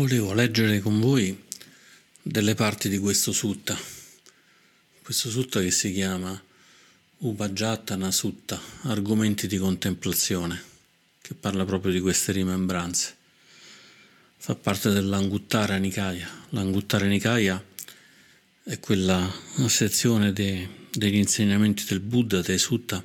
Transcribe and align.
Volevo 0.00 0.32
leggere 0.32 0.80
con 0.80 0.98
voi 0.98 1.38
delle 2.22 2.54
parti 2.54 2.88
di 2.88 2.96
questo 2.96 3.32
sutta, 3.32 3.78
questo 5.02 5.28
sutta 5.28 5.60
che 5.60 5.70
si 5.70 5.92
chiama 5.92 6.42
Upajjhatana 7.18 8.10
Sutta, 8.10 8.58
argomenti 8.84 9.46
di 9.46 9.58
contemplazione, 9.58 10.58
che 11.20 11.34
parla 11.34 11.66
proprio 11.66 11.92
di 11.92 12.00
queste 12.00 12.32
rimembranze. 12.32 13.14
Fa 14.38 14.54
parte 14.54 14.88
dell'Anguttara 14.88 15.76
Nikaya. 15.76 16.46
L'Anguttara 16.48 17.04
Nikaya 17.04 17.62
è 18.62 18.80
quella 18.80 19.30
sezione 19.66 20.32
de, 20.32 20.66
degli 20.92 21.16
insegnamenti 21.16 21.84
del 21.86 22.00
Buddha, 22.00 22.40
dei 22.40 22.56
sutta, 22.56 23.04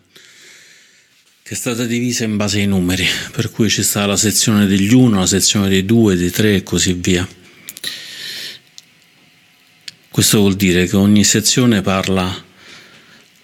che 1.48 1.54
è 1.54 1.58
stata 1.58 1.86
divisa 1.86 2.24
in 2.24 2.38
base 2.38 2.58
ai 2.58 2.66
numeri, 2.66 3.06
per 3.32 3.52
cui 3.52 3.70
ci 3.70 3.84
sta 3.84 4.08
la 4.08 4.18
sezione 4.18 4.66
degli 4.66 4.92
uno, 4.92 5.20
la 5.20 5.28
sezione 5.28 5.70
dei 5.70 5.86
due, 5.86 6.16
dei 6.16 6.32
tre 6.32 6.56
e 6.56 6.64
così 6.64 6.94
via. 6.94 7.28
Questo 10.10 10.40
vuol 10.40 10.56
dire 10.56 10.88
che 10.88 10.96
ogni 10.96 11.24
sezione 11.24 11.84
parla, 11.84 12.44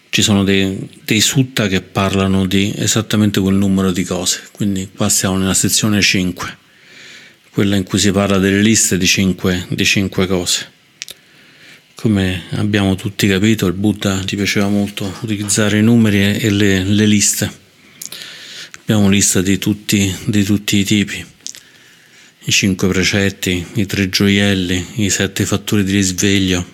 ci 0.10 0.24
sono 0.24 0.44
dei, 0.44 0.90
dei 1.06 1.22
sutta 1.22 1.68
che 1.68 1.82
parlano 1.82 2.48
di 2.48 2.74
esattamente 2.76 3.40
quel 3.40 3.54
numero 3.54 3.92
di 3.92 4.04
cose, 4.04 4.42
quindi 4.52 4.90
qua 4.96 5.08
siamo 5.08 5.38
nella 5.38 5.54
sezione 5.54 6.02
5, 6.02 6.58
quella 7.52 7.76
in 7.76 7.84
cui 7.84 8.00
si 8.00 8.12
parla 8.12 8.40
delle 8.40 8.64
liste 8.64 8.98
di 8.98 9.06
5, 9.06 9.68
di 9.70 9.86
5 9.86 10.26
cose. 10.26 10.72
Come 11.94 12.46
abbiamo 12.54 12.96
tutti 12.96 13.28
capito, 13.28 13.68
il 13.68 13.74
Buddha 13.74 14.24
gli 14.26 14.36
piaceva 14.36 14.70
molto 14.70 15.20
utilizzare 15.22 15.78
i 15.78 15.84
numeri 15.84 16.40
e 16.40 16.50
le, 16.50 16.84
le 16.84 17.06
liste 17.06 17.61
Abbiamo 18.92 19.10
lista 19.10 19.42
di 19.42 19.58
tutti, 19.58 20.14
di 20.26 20.44
tutti 20.44 20.76
i 20.76 20.84
tipi, 20.84 21.26
i 22.44 22.52
cinque 22.52 22.90
precetti, 22.90 23.66
i 23.76 23.86
tre 23.86 24.10
gioielli, 24.10 24.86
i 24.96 25.10
sette 25.10 25.46
fattori 25.46 25.86
di 25.86 25.94
risveglio 25.94 26.74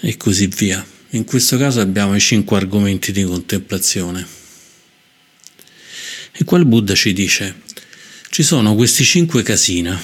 e 0.00 0.16
così 0.16 0.48
via. 0.48 0.84
In 1.10 1.22
questo 1.22 1.56
caso 1.58 1.80
abbiamo 1.80 2.16
i 2.16 2.20
cinque 2.20 2.56
argomenti 2.56 3.12
di 3.12 3.22
contemplazione. 3.22 4.26
E 6.32 6.42
qua 6.42 6.58
il 6.58 6.64
Buddha 6.64 6.96
ci 6.96 7.12
dice, 7.12 7.60
ci 8.30 8.42
sono 8.42 8.74
questi 8.74 9.04
cinque 9.04 9.44
casina, 9.44 9.96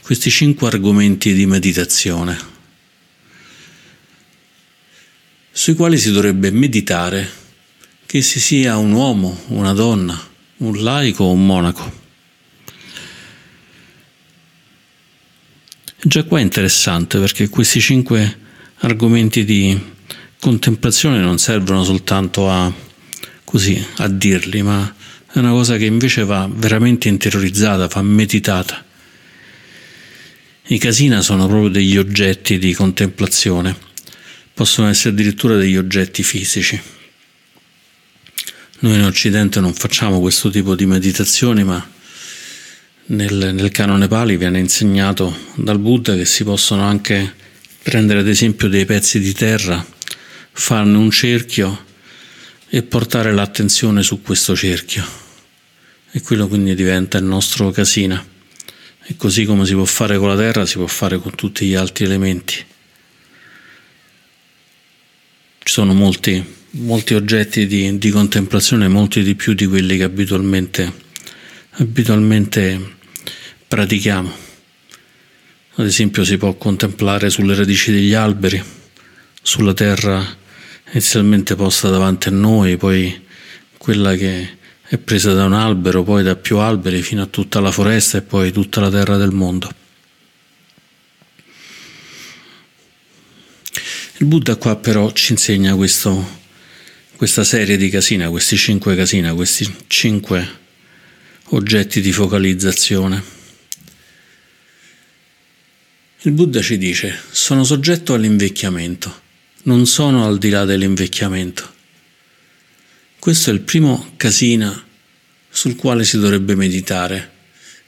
questi 0.00 0.30
cinque 0.30 0.68
argomenti 0.68 1.34
di 1.34 1.44
meditazione, 1.44 2.38
sui 5.50 5.74
quali 5.74 5.98
si 5.98 6.12
dovrebbe 6.12 6.52
meditare 6.52 7.41
che 8.06 8.22
si 8.22 8.40
sia 8.40 8.76
un 8.76 8.92
uomo, 8.92 9.42
una 9.48 9.72
donna, 9.72 10.20
un 10.58 10.82
laico 10.82 11.24
o 11.24 11.32
un 11.32 11.46
monaco. 11.46 12.00
Già 16.04 16.24
qua 16.24 16.38
è 16.38 16.42
interessante 16.42 17.18
perché 17.18 17.48
questi 17.48 17.80
cinque 17.80 18.38
argomenti 18.78 19.44
di 19.44 19.78
contemplazione 20.40 21.18
non 21.18 21.38
servono 21.38 21.84
soltanto 21.84 22.50
a, 22.50 22.72
così, 23.44 23.84
a 23.98 24.08
dirli, 24.08 24.62
ma 24.62 24.92
è 25.30 25.38
una 25.38 25.50
cosa 25.50 25.76
che 25.76 25.84
invece 25.84 26.24
va 26.24 26.48
veramente 26.52 27.08
interiorizzata, 27.08 27.86
va 27.86 28.02
meditata. 28.02 28.84
I 30.66 30.78
casina 30.78 31.22
sono 31.22 31.46
proprio 31.46 31.68
degli 31.68 31.96
oggetti 31.96 32.58
di 32.58 32.74
contemplazione, 32.74 33.76
possono 34.52 34.88
essere 34.88 35.10
addirittura 35.10 35.56
degli 35.56 35.76
oggetti 35.76 36.22
fisici. 36.22 36.80
Noi 38.82 38.94
in 38.94 39.04
Occidente 39.04 39.60
non 39.60 39.74
facciamo 39.74 40.18
questo 40.18 40.50
tipo 40.50 40.74
di 40.74 40.86
meditazioni, 40.86 41.62
ma 41.62 41.88
nel, 43.06 43.54
nel 43.54 43.70
canone 43.70 44.08
Pali 44.08 44.36
viene 44.36 44.58
insegnato 44.58 45.32
dal 45.54 45.78
Buddha 45.78 46.16
che 46.16 46.24
si 46.24 46.42
possono 46.42 46.82
anche 46.82 47.32
prendere 47.80 48.18
ad 48.18 48.26
esempio 48.26 48.66
dei 48.66 48.84
pezzi 48.84 49.20
di 49.20 49.32
terra, 49.34 49.86
farne 50.50 50.96
un 50.96 51.12
cerchio 51.12 51.84
e 52.68 52.82
portare 52.82 53.32
l'attenzione 53.32 54.02
su 54.02 54.20
questo 54.20 54.56
cerchio. 54.56 55.06
E 56.10 56.20
quello 56.20 56.48
quindi 56.48 56.74
diventa 56.74 57.18
il 57.18 57.24
nostro 57.24 57.70
casina. 57.70 58.20
E 59.04 59.16
così 59.16 59.44
come 59.44 59.64
si 59.64 59.74
può 59.74 59.84
fare 59.84 60.18
con 60.18 60.26
la 60.26 60.36
terra, 60.36 60.66
si 60.66 60.74
può 60.74 60.88
fare 60.88 61.20
con 61.20 61.36
tutti 61.36 61.66
gli 61.66 61.74
altri 61.74 62.04
elementi. 62.04 62.54
Ci 65.60 65.72
sono 65.72 65.94
molti 65.94 66.60
molti 66.72 67.14
oggetti 67.14 67.66
di, 67.66 67.98
di, 67.98 68.10
contemplazione, 68.10 68.88
molti 68.88 69.22
di 69.22 69.34
più 69.34 69.52
di 69.54 69.66
quelli 69.66 69.96
che 69.96 70.04
abitualmente, 70.04 70.92
abitualmente 71.72 72.96
pratichiamo. 73.68 74.50
Ad 75.76 75.86
esempio 75.86 76.24
si 76.24 76.36
può 76.36 76.54
contemplare 76.54 77.30
sulle 77.30 77.54
radici 77.54 77.92
degli 77.92 78.14
alberi, 78.14 78.62
sulla 79.42 79.74
terra 79.74 80.40
inizialmente 80.92 81.54
posta 81.54 81.88
davanti 81.88 82.28
a 82.28 82.32
noi, 82.32 82.76
poi 82.76 83.20
quella 83.78 84.14
che 84.14 84.58
è 84.82 84.98
presa 84.98 85.32
da 85.32 85.44
un 85.44 85.54
albero, 85.54 86.02
poi 86.02 86.22
da 86.22 86.36
più 86.36 86.58
alberi 86.58 87.02
fino 87.02 87.22
a 87.22 87.26
tutta 87.26 87.60
la 87.60 87.70
foresta 87.70 88.18
e 88.18 88.22
poi 88.22 88.52
tutta 88.52 88.80
la 88.80 88.90
terra 88.90 89.16
del 89.16 89.30
mondo. 89.30 89.70
Il 94.18 94.26
Buddha 94.26 94.56
qua 94.56 94.76
però 94.76 95.10
ci 95.12 95.32
insegna 95.32 95.74
questo, 95.74 96.41
questa 97.22 97.44
serie 97.44 97.76
di 97.76 97.88
casina, 97.88 98.28
questi 98.30 98.56
cinque 98.56 98.96
casina, 98.96 99.32
questi 99.32 99.72
cinque 99.86 100.58
oggetti 101.50 102.00
di 102.00 102.10
focalizzazione. 102.10 103.22
Il 106.22 106.32
Buddha 106.32 106.60
ci 106.60 106.78
dice, 106.78 107.16
sono 107.30 107.62
soggetto 107.62 108.14
all'invecchiamento, 108.14 109.20
non 109.62 109.86
sono 109.86 110.26
al 110.26 110.38
di 110.38 110.48
là 110.48 110.64
dell'invecchiamento. 110.64 111.72
Questo 113.20 113.50
è 113.50 113.52
il 113.52 113.60
primo 113.60 114.14
casina 114.16 114.84
sul 115.48 115.76
quale 115.76 116.02
si 116.02 116.18
dovrebbe 116.18 116.56
meditare, 116.56 117.30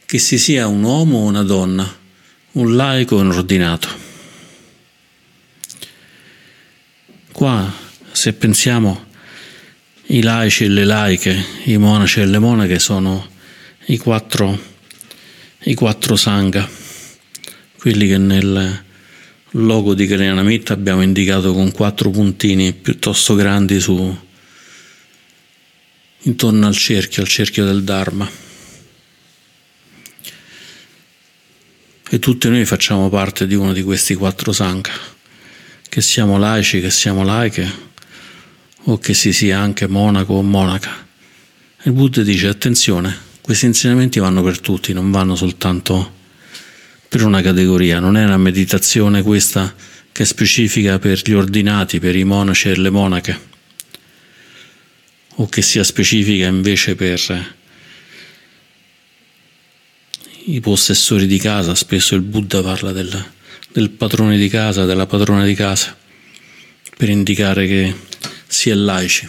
che 0.06 0.20
si 0.20 0.38
sia 0.38 0.68
un 0.68 0.84
uomo 0.84 1.18
o 1.18 1.22
una 1.22 1.42
donna, 1.42 1.98
un 2.52 2.76
laico 2.76 3.16
o 3.16 3.20
un 3.20 3.32
ordinato. 3.32 3.88
Qua, 7.32 7.74
se 8.12 8.32
pensiamo 8.32 9.10
i 10.06 10.22
laici 10.22 10.64
e 10.64 10.68
le 10.68 10.84
laiche, 10.84 11.44
i 11.64 11.76
monaci 11.78 12.20
e 12.20 12.26
le 12.26 12.38
monache 12.38 12.78
sono 12.78 13.26
i 13.86 13.96
quattro, 13.96 14.58
i 15.64 15.74
quattro 15.74 16.16
sangha, 16.16 16.68
quelli 17.78 18.08
che 18.08 18.18
nel 18.18 18.82
logo 19.50 19.94
di 19.94 20.06
Kalyanamitta 20.06 20.72
abbiamo 20.72 21.02
indicato 21.02 21.52
con 21.52 21.70
quattro 21.70 22.10
puntini 22.10 22.72
piuttosto 22.72 23.34
grandi 23.34 23.80
su, 23.80 24.18
intorno 26.22 26.66
al 26.66 26.76
cerchio, 26.76 27.22
al 27.22 27.28
cerchio 27.28 27.64
del 27.64 27.82
Dharma. 27.82 28.42
E 32.10 32.18
tutti 32.18 32.48
noi 32.48 32.64
facciamo 32.64 33.08
parte 33.08 33.46
di 33.46 33.54
uno 33.54 33.72
di 33.72 33.82
questi 33.82 34.14
quattro 34.14 34.52
sangha, 34.52 34.92
che 35.88 36.00
siamo 36.00 36.38
laici, 36.38 36.80
che 36.80 36.90
siamo 36.90 37.24
laiche, 37.24 37.92
o 38.84 38.98
che 38.98 39.14
si 39.14 39.32
sia 39.32 39.58
anche 39.58 39.86
monaco 39.86 40.34
o 40.34 40.42
monaca. 40.42 41.06
Il 41.82 41.92
Buddha 41.92 42.22
dice 42.22 42.48
attenzione, 42.48 43.16
questi 43.40 43.66
insegnamenti 43.66 44.18
vanno 44.18 44.42
per 44.42 44.60
tutti, 44.60 44.92
non 44.92 45.10
vanno 45.10 45.36
soltanto 45.36 46.22
per 47.08 47.24
una 47.24 47.42
categoria, 47.42 48.00
non 48.00 48.16
è 48.16 48.24
una 48.24 48.38
meditazione 48.38 49.22
questa 49.22 49.74
che 50.10 50.22
è 50.22 50.26
specifica 50.26 50.98
per 50.98 51.20
gli 51.24 51.32
ordinati, 51.32 51.98
per 51.98 52.16
i 52.16 52.24
monaci 52.24 52.68
e 52.68 52.76
le 52.76 52.90
monache, 52.90 53.40
o 55.36 55.46
che 55.48 55.62
sia 55.62 55.84
specifica 55.84 56.46
invece 56.46 56.94
per 56.94 57.52
i 60.46 60.60
possessori 60.60 61.26
di 61.26 61.38
casa, 61.38 61.74
spesso 61.74 62.14
il 62.14 62.20
Buddha 62.22 62.62
parla 62.62 62.92
del, 62.92 63.24
del 63.72 63.90
padrone 63.90 64.36
di 64.36 64.48
casa, 64.48 64.84
della 64.84 65.06
padrona 65.06 65.44
di 65.44 65.54
casa, 65.54 65.96
per 66.96 67.08
indicare 67.08 67.66
che 67.66 67.94
si 68.46 68.70
è 68.70 68.74
laici. 68.74 69.28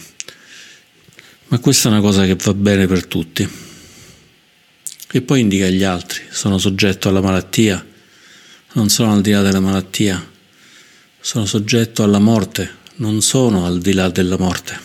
Ma 1.48 1.58
questa 1.58 1.88
è 1.88 1.92
una 1.92 2.00
cosa 2.00 2.24
che 2.24 2.34
va 2.34 2.54
bene 2.54 2.86
per 2.86 3.06
tutti. 3.06 3.48
E 5.12 5.22
poi 5.22 5.40
indica 5.40 5.68
gli 5.68 5.84
altri, 5.84 6.24
sono 6.30 6.58
soggetto 6.58 7.08
alla 7.08 7.20
malattia, 7.20 7.84
non 8.72 8.88
sono 8.88 9.12
al 9.12 9.20
di 9.20 9.30
là 9.30 9.42
della 9.42 9.60
malattia, 9.60 10.32
sono 11.20 11.46
soggetto 11.46 12.02
alla 12.02 12.18
morte, 12.18 12.84
non 12.96 13.22
sono 13.22 13.64
al 13.64 13.78
di 13.80 13.92
là 13.92 14.10
della 14.10 14.36
morte. 14.36 14.78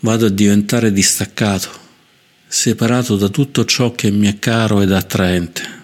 Vado 0.00 0.26
a 0.26 0.30
diventare 0.30 0.92
distaccato, 0.92 1.70
separato 2.46 3.16
da 3.16 3.28
tutto 3.28 3.64
ciò 3.64 3.92
che 3.92 4.10
mi 4.10 4.28
è 4.28 4.38
caro 4.38 4.80
ed 4.80 4.92
attraente. 4.92 5.82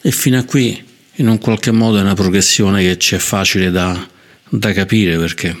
E 0.00 0.10
fino 0.10 0.38
a 0.38 0.44
qui 0.44 0.87
in 1.18 1.28
un 1.28 1.38
qualche 1.38 1.72
modo 1.72 1.98
è 1.98 2.00
una 2.00 2.14
progressione 2.14 2.82
che 2.82 2.96
ci 2.96 3.16
è 3.16 3.18
facile 3.18 3.70
da, 3.70 4.08
da 4.48 4.72
capire 4.72 5.18
perché 5.18 5.56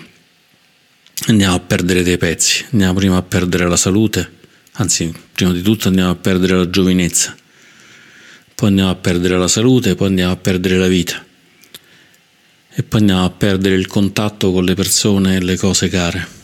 andiamo 1.26 1.56
a 1.56 1.60
perdere 1.60 2.04
dei 2.04 2.16
pezzi, 2.16 2.64
andiamo 2.70 2.94
prima 2.94 3.16
a 3.16 3.22
perdere 3.22 3.68
la 3.68 3.76
salute, 3.76 4.30
anzi 4.72 5.12
prima 5.32 5.52
di 5.52 5.62
tutto 5.62 5.88
andiamo 5.88 6.10
a 6.10 6.14
perdere 6.14 6.56
la 6.56 6.70
giovinezza, 6.70 7.36
poi 8.54 8.68
andiamo 8.68 8.90
a 8.90 8.94
perdere 8.94 9.36
la 9.36 9.48
salute, 9.48 9.96
poi 9.96 10.06
andiamo 10.08 10.32
a 10.32 10.36
perdere 10.36 10.76
la 10.76 10.86
vita 10.86 11.24
e 12.70 12.82
poi 12.84 13.00
andiamo 13.00 13.24
a 13.24 13.30
perdere 13.30 13.74
il 13.74 13.88
contatto 13.88 14.52
con 14.52 14.64
le 14.64 14.74
persone 14.74 15.36
e 15.36 15.40
le 15.40 15.56
cose 15.56 15.88
care. 15.88 16.36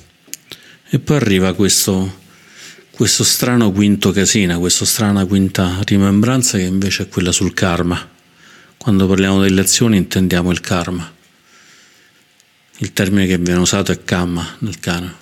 E 0.90 0.98
poi 0.98 1.16
arriva 1.16 1.54
questo, 1.54 2.20
questo 2.90 3.22
strano 3.22 3.70
quinto 3.70 4.10
casina, 4.10 4.58
questa 4.58 4.84
strana 4.84 5.24
quinta 5.24 5.78
rimembranza 5.84 6.58
che 6.58 6.64
invece 6.64 7.04
è 7.04 7.08
quella 7.08 7.30
sul 7.30 7.54
karma. 7.54 8.10
Quando 8.84 9.06
parliamo 9.06 9.40
delle 9.40 9.62
azioni 9.62 9.96
intendiamo 9.96 10.50
il 10.50 10.60
karma. 10.60 11.10
Il 12.80 12.92
termine 12.92 13.26
che 13.26 13.38
viene 13.38 13.60
usato 13.60 13.92
è 13.92 14.04
kamma 14.04 14.56
nel 14.58 14.78
Kana. 14.78 15.16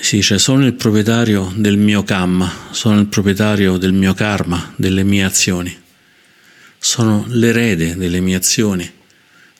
Si 0.00 0.16
dice 0.16 0.36
sono 0.40 0.66
il 0.66 0.72
proprietario 0.72 1.52
del 1.54 1.76
mio 1.76 2.02
kamma, 2.02 2.52
sono 2.72 2.98
il 2.98 3.06
proprietario 3.06 3.76
del 3.76 3.92
mio 3.92 4.14
karma, 4.14 4.72
delle 4.74 5.04
mie 5.04 5.22
azioni. 5.22 5.80
Sono 6.76 7.24
l'erede 7.28 7.94
delle 7.94 8.18
mie 8.18 8.34
azioni 8.34 8.92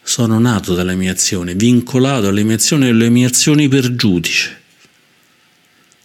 sono 0.02 0.40
nato 0.40 0.74
dalle 0.74 0.96
mie 0.96 1.10
azioni, 1.10 1.54
vincolato 1.54 2.26
alle 2.26 2.42
mie 2.42 2.56
azioni 2.56 2.86
e 2.86 2.88
alle 2.88 3.08
mie 3.08 3.26
azioni 3.26 3.68
per 3.68 3.94
giudice. 3.94 4.60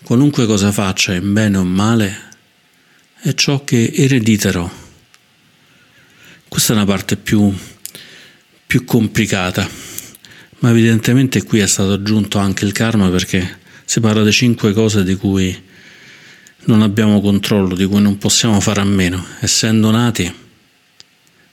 Qualunque 0.04 0.46
cosa 0.46 0.72
faccia, 0.72 1.16
in 1.16 1.34
bene 1.34 1.58
o 1.58 1.64
male, 1.64 2.30
è 3.22 3.34
ciò 3.34 3.64
che 3.64 3.92
erediterò. 3.92 4.85
Questa 6.48 6.74
è 6.74 6.76
una 6.76 6.86
parte 6.86 7.18
più, 7.18 7.54
più 8.66 8.86
complicata, 8.86 9.68
ma 10.60 10.70
evidentemente 10.70 11.44
qui 11.44 11.60
è 11.60 11.68
stato 11.68 11.94
aggiunto 11.94 12.38
anche 12.38 12.66
il 12.66 12.72
karma 12.72 13.10
perché 13.10 13.60
si 13.86 14.00
parla 14.00 14.24
di 14.24 14.32
cinque 14.32 14.74
cose 14.74 15.04
di 15.04 15.16
cui 15.16 15.64
non 16.66 16.82
abbiamo 16.82 17.22
controllo, 17.22 17.76
di 17.76 17.86
cui 17.86 18.02
non 18.02 18.18
possiamo 18.18 18.60
fare 18.60 18.82
a 18.82 18.86
meno, 18.86 19.24
essendo 19.40 19.92
nati. 19.92 20.34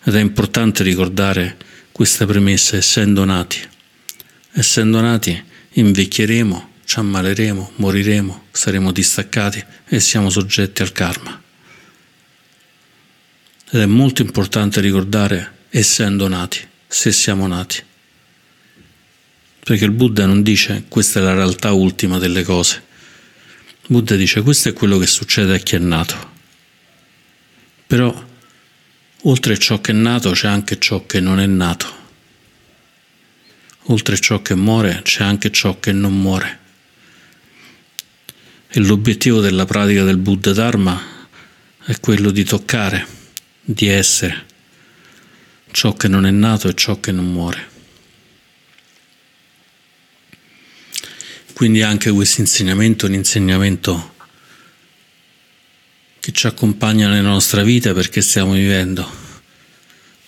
Ed 0.05 0.15
è 0.15 0.21
importante 0.21 0.83
ricordare 0.83 1.57
questa 1.93 2.27
premessa, 2.27 2.77
essendo 2.77 3.25
nati. 3.25 3.59
Essendo 4.53 5.01
nati 5.01 5.43
invecchieremo, 5.73 6.71
ci 6.85 6.99
ammaleremo, 6.99 7.73
moriremo, 7.77 8.45
saremo 8.51 8.93
distaccati 8.93 9.63
e 9.89 10.01
siamo 10.01 10.31
soggetti 10.31 10.83
al 10.83 10.93
karma. 10.93 11.42
Ed 13.73 13.81
è 13.81 13.87
molto 13.87 14.23
importante 14.23 14.81
ricordare 14.81 15.61
essendo 15.71 16.29
nati, 16.29 16.61
se 16.87 17.11
siamo 17.11 17.47
nati. 17.47 17.83
Perché 19.65 19.85
il 19.85 19.91
Buddha 19.93 20.27
non 20.27 20.43
dice 20.43 20.85
questa 20.89 21.21
è 21.21 21.23
la 21.23 21.35
realtà 21.35 21.73
ultima 21.73 22.19
delle 22.19 22.43
cose. 22.43 22.83
Il 23.83 23.89
Buddha 23.89 24.15
dice 24.17 24.43
questo 24.43 24.69
è 24.69 24.73
quello 24.73 24.99
che 24.99 25.07
succede 25.07 25.55
a 25.55 25.59
chi 25.59 25.77
è 25.77 25.79
nato. 25.79 26.31
Però 27.87 28.31
Oltre 29.27 29.57
ciò 29.57 29.81
che 29.81 29.93
è 29.93 29.95
nato 29.95 30.33
c'è 30.33 30.49
anche 30.49 30.81
ciò 30.81 31.07
che 31.07 31.21
non 31.21 31.39
è 31.39 31.47
nato. 31.47 32.01
Oltre 33.87 34.19
ciò 34.19 34.43
che 34.43 34.57
muore 34.57 35.03
c'è 35.05 35.23
anche 35.23 35.53
ciò 35.53 35.79
che 35.79 35.93
non 35.93 36.19
muore. 36.19 36.59
E 38.69 38.81
l'obiettivo 38.81 39.41
della 39.41 39.65
pratica 39.65 40.03
del 40.03 40.17
Buddha 40.17 40.53
Dharma 40.53 41.01
è 41.85 42.01
quello 42.01 42.33
di 42.33 42.43
toccare, 42.43 43.07
di 43.63 43.87
essere 43.87 44.47
ciò 45.71 45.95
che 45.95 46.09
non 46.09 46.27
è 46.27 46.31
nato 46.31 46.69
e 46.69 46.75
ciò 46.75 47.01
che 47.01 47.13
non 47.13 47.31
muore. 47.31 47.71
Quindi 51.55 51.83
anche 51.83 52.11
questo 52.11 52.41
insegnamento 52.41 53.07
è 53.07 53.09
un 53.09 53.15
insegnamento 53.15 54.15
che 56.19 56.33
ci 56.33 56.47
accompagna 56.47 57.09
nella 57.09 57.29
nostra 57.29 57.63
vita 57.63 57.93
perché 57.93 58.21
stiamo 58.21 58.53
vivendo, 58.53 59.09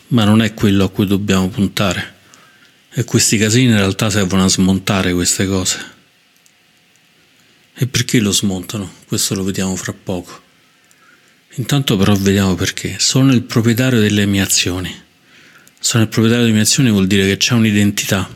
ma 0.09 0.25
non 0.25 0.43
è 0.43 0.55
quello 0.55 0.85
a 0.85 0.91
cui 0.91 1.07
dobbiamo 1.07 1.49
puntare. 1.49 2.13
E 2.91 3.05
questi 3.05 3.37
casini 3.37 3.67
in 3.67 3.77
realtà 3.77 4.11
servono 4.11 4.45
a 4.45 4.49
smontare 4.49 5.13
queste 5.13 5.47
cose. 5.47 5.93
E 7.75 7.89
perché 7.89 8.21
lo 8.21 8.31
smontano? 8.31 8.93
Questo 9.07 9.35
lo 9.35 9.43
vediamo 9.43 9.75
fra 9.75 9.93
poco. 9.93 10.44
Intanto 11.57 11.97
però 11.97 12.15
vediamo 12.15 12.55
perché. 12.55 12.97
Sono 12.99 13.33
il 13.33 13.43
proprietario 13.43 14.01
delle 14.01 14.27
mie 14.27 14.43
azioni. 14.43 14.95
Sono 15.79 16.03
il 16.03 16.09
proprietario 16.09 16.47
delle 16.47 16.57
mie 16.57 16.67
azioni 16.67 16.91
vuol 16.91 17.07
dire 17.07 17.27
che 17.27 17.37
c'è 17.37 17.55
un'identità, 17.55 18.29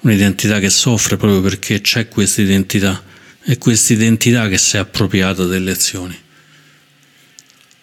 un'identità 0.00 0.58
che 0.58 0.70
soffre 0.70 1.16
proprio 1.16 1.40
perché 1.40 1.80
c'è 1.80 2.08
questa 2.08 2.42
identità. 2.42 3.02
È 3.40 3.56
questa 3.58 3.92
identità 3.92 4.48
che 4.48 4.58
si 4.58 4.76
è 4.76 4.80
appropriata 4.80 5.44
delle 5.46 5.70
azioni 5.70 6.18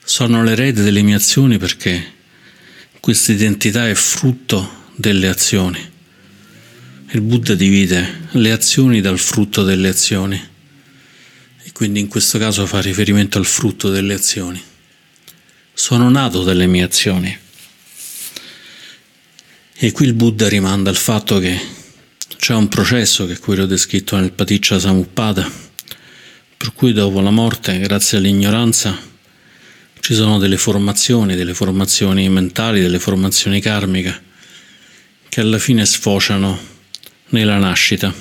sono 0.10 0.44
l'erede 0.44 0.82
delle 0.82 1.04
mie 1.04 1.14
azioni 1.14 1.60
perché 1.60 2.14
questa 3.00 3.32
identità 3.32 3.88
è 3.88 3.94
frutto 3.94 4.88
delle 4.96 5.28
azioni. 5.28 5.80
Il 7.12 7.22
Buddha 7.22 7.54
divide 7.54 8.28
le 8.32 8.52
azioni 8.52 9.02
dal 9.02 9.20
frutto 9.20 9.62
delle 9.62 9.88
azioni 9.88 10.49
quindi 11.80 12.02
in 12.02 12.10
questo 12.10 12.38
caso 12.38 12.66
fa 12.66 12.82
riferimento 12.82 13.38
al 13.38 13.46
frutto 13.46 13.90
delle 13.90 14.14
azioni. 14.14 14.62
Sono 15.74 16.10
nato 16.10 16.44
dalle 16.44 16.68
mie 16.68 16.84
azioni. 16.84 17.38
E 19.76 19.92
qui 19.94 20.06
il 20.06 20.14
Buddha 20.14 20.50
rimanda 20.50 20.90
al 20.90 20.98
fatto 20.98 21.40
che 21.40 21.58
c'è 22.36 22.54
un 22.54 22.68
processo 22.68 23.26
che 23.26 23.36
è 23.36 23.40
quello 23.40 23.66
descritto 23.66 24.18
nel 24.18 24.34
Paticcia 24.34 24.78
Samuppada, 24.78 25.50
per 26.58 26.74
cui 26.74 26.92
dopo 26.92 27.22
la 27.22 27.32
morte, 27.32 27.80
grazie 27.80 28.18
all'ignoranza, 28.18 29.00
ci 30.02 30.14
sono 30.14 30.38
delle 30.38 30.58
formazioni, 30.58 31.38
delle 31.38 31.54
formazioni 31.54 32.28
mentali, 32.28 32.82
delle 32.82 33.00
formazioni 33.00 33.62
karmiche 33.62 34.22
che 35.30 35.40
alla 35.40 35.60
fine 35.60 35.86
sfociano 35.86 36.60
nella 37.30 37.58
nascita 37.58 38.14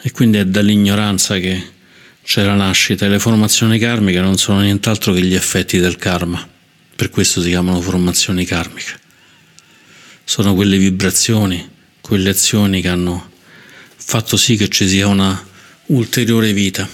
e 0.00 0.10
quindi 0.10 0.38
è 0.38 0.46
dall'ignoranza 0.46 1.36
che 1.36 1.78
c'è 2.30 2.44
la 2.44 2.54
nascita 2.54 3.06
e 3.06 3.08
le 3.08 3.18
formazioni 3.18 3.76
karmiche 3.76 4.20
non 4.20 4.38
sono 4.38 4.60
nient'altro 4.60 5.12
che 5.12 5.20
gli 5.20 5.34
effetti 5.34 5.80
del 5.80 5.96
karma, 5.96 6.48
per 6.94 7.10
questo 7.10 7.42
si 7.42 7.48
chiamano 7.48 7.80
formazioni 7.80 8.44
karmiche. 8.44 9.00
Sono 10.22 10.54
quelle 10.54 10.78
vibrazioni, 10.78 11.68
quelle 12.00 12.30
azioni 12.30 12.82
che 12.82 12.88
hanno 12.88 13.32
fatto 13.96 14.36
sì 14.36 14.54
che 14.54 14.68
ci 14.68 14.86
sia 14.86 15.08
una 15.08 15.44
ulteriore 15.86 16.52
vita 16.52 16.88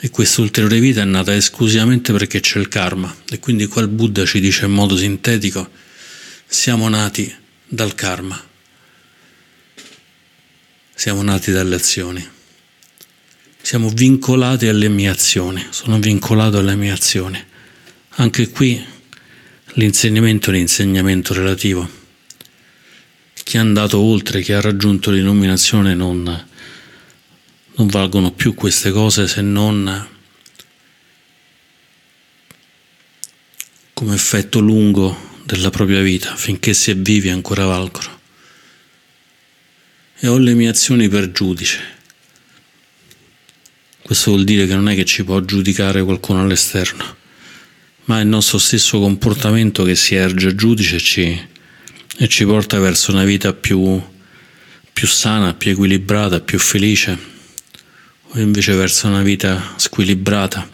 e 0.00 0.10
questa 0.10 0.40
ulteriore 0.40 0.80
vita 0.80 1.02
è 1.02 1.04
nata 1.04 1.32
esclusivamente 1.32 2.12
perché 2.12 2.40
c'è 2.40 2.58
il 2.58 2.66
karma. 2.66 3.14
E 3.30 3.38
quindi 3.38 3.68
qua 3.68 3.82
il 3.82 3.88
Buddha 3.88 4.26
ci 4.26 4.40
dice 4.40 4.64
in 4.64 4.72
modo 4.72 4.96
sintetico, 4.96 5.70
siamo 6.44 6.88
nati 6.88 7.32
dal 7.68 7.94
karma, 7.94 8.44
siamo 10.92 11.22
nati 11.22 11.52
dalle 11.52 11.76
azioni, 11.76 12.38
siamo 13.62 13.88
vincolati 13.88 14.66
alle 14.66 14.88
mie 14.88 15.08
azioni, 15.08 15.66
sono 15.70 15.98
vincolato 15.98 16.58
alle 16.58 16.76
mie 16.76 16.90
azioni. 16.90 17.42
Anche 18.16 18.50
qui 18.50 18.84
l'insegnamento 19.74 20.50
è 20.50 20.52
l'insegnamento 20.54 21.34
relativo. 21.34 21.88
Chi 23.32 23.56
è 23.56 23.60
andato 23.60 23.98
oltre, 23.98 24.42
chi 24.42 24.52
ha 24.52 24.60
raggiunto 24.60 25.10
l'illuminazione 25.10 25.94
non 25.94 26.48
non 27.80 27.88
valgono 27.88 28.30
più 28.32 28.52
queste 28.52 28.90
cose 28.90 29.26
se 29.26 29.40
non 29.40 30.06
come 33.94 34.14
effetto 34.14 34.60
lungo 34.60 35.28
della 35.44 35.70
propria 35.70 36.00
vita, 36.00 36.34
finché 36.36 36.74
si 36.74 36.90
è 36.90 36.96
vivi 36.96 37.28
ancora 37.28 37.64
valgono. 37.64 38.18
E 40.18 40.26
ho 40.26 40.38
le 40.38 40.54
mie 40.54 40.68
azioni 40.68 41.08
per 41.08 41.32
giudice. 41.32 41.98
Questo 44.10 44.32
vuol 44.32 44.42
dire 44.42 44.66
che 44.66 44.74
non 44.74 44.88
è 44.88 44.96
che 44.96 45.04
ci 45.04 45.22
può 45.22 45.40
giudicare 45.40 46.02
qualcuno 46.02 46.40
all'esterno, 46.40 47.16
ma 48.06 48.18
è 48.18 48.22
il 48.22 48.26
nostro 48.26 48.58
stesso 48.58 48.98
comportamento 48.98 49.84
che 49.84 49.94
si 49.94 50.16
erge 50.16 50.48
a 50.48 50.54
giudice 50.56 50.96
e 50.96 50.98
ci, 50.98 51.48
e 52.18 52.26
ci 52.26 52.44
porta 52.44 52.80
verso 52.80 53.12
una 53.12 53.22
vita 53.22 53.52
più, 53.52 54.02
più 54.92 55.06
sana, 55.06 55.54
più 55.54 55.70
equilibrata, 55.70 56.40
più 56.40 56.58
felice 56.58 57.16
o 58.30 58.40
invece 58.40 58.74
verso 58.74 59.06
una 59.06 59.22
vita 59.22 59.74
squilibrata, 59.76 60.68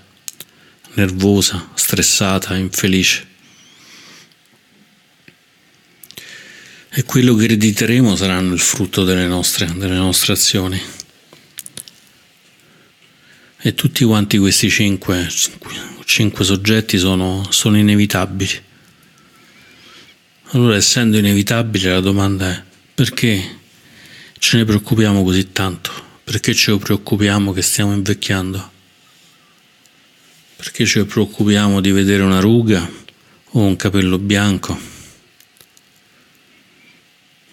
nervosa, 0.95 1.73
stressata, 1.75 2.57
infelice. 2.57 3.27
E 6.89 7.03
quello 7.03 7.35
che 7.35 7.45
erediteremo 7.45 8.17
saranno 8.17 8.55
il 8.55 8.61
frutto 8.61 9.05
delle 9.05 9.27
nostre, 9.27 9.71
delle 9.77 9.97
nostre 9.97 10.33
azioni. 10.33 10.96
E 13.67 13.75
tutti 13.75 14.05
quanti 14.05 14.39
questi 14.39 14.71
cinque, 14.71 15.29
cinque 16.05 16.45
soggetti 16.45 16.99
sono, 16.99 17.45
sono 17.51 17.77
inevitabili. 17.77 18.63
Allora, 20.51 20.77
essendo 20.77 21.19
inevitabili, 21.19 21.89
la 21.89 21.99
domanda 21.99 22.49
è 22.49 22.63
perché 22.95 23.59
ce 24.39 24.59
ne 24.59 24.65
preoccupiamo 24.65 25.25
così 25.25 25.51
tanto? 25.51 25.91
Perché 26.23 26.55
ci 26.55 26.79
preoccupiamo 26.79 27.53
che 27.53 27.63
stiamo 27.63 27.93
invecchiando? 27.93 28.71
Perché 30.55 30.87
ci 30.87 31.05
preoccupiamo 31.05 31.81
di 31.81 31.91
vedere 31.91 32.23
una 32.23 32.39
ruga 32.39 32.89
o 33.51 33.59
un 33.59 33.75
capello 33.75 34.19
bianco? 34.19 34.79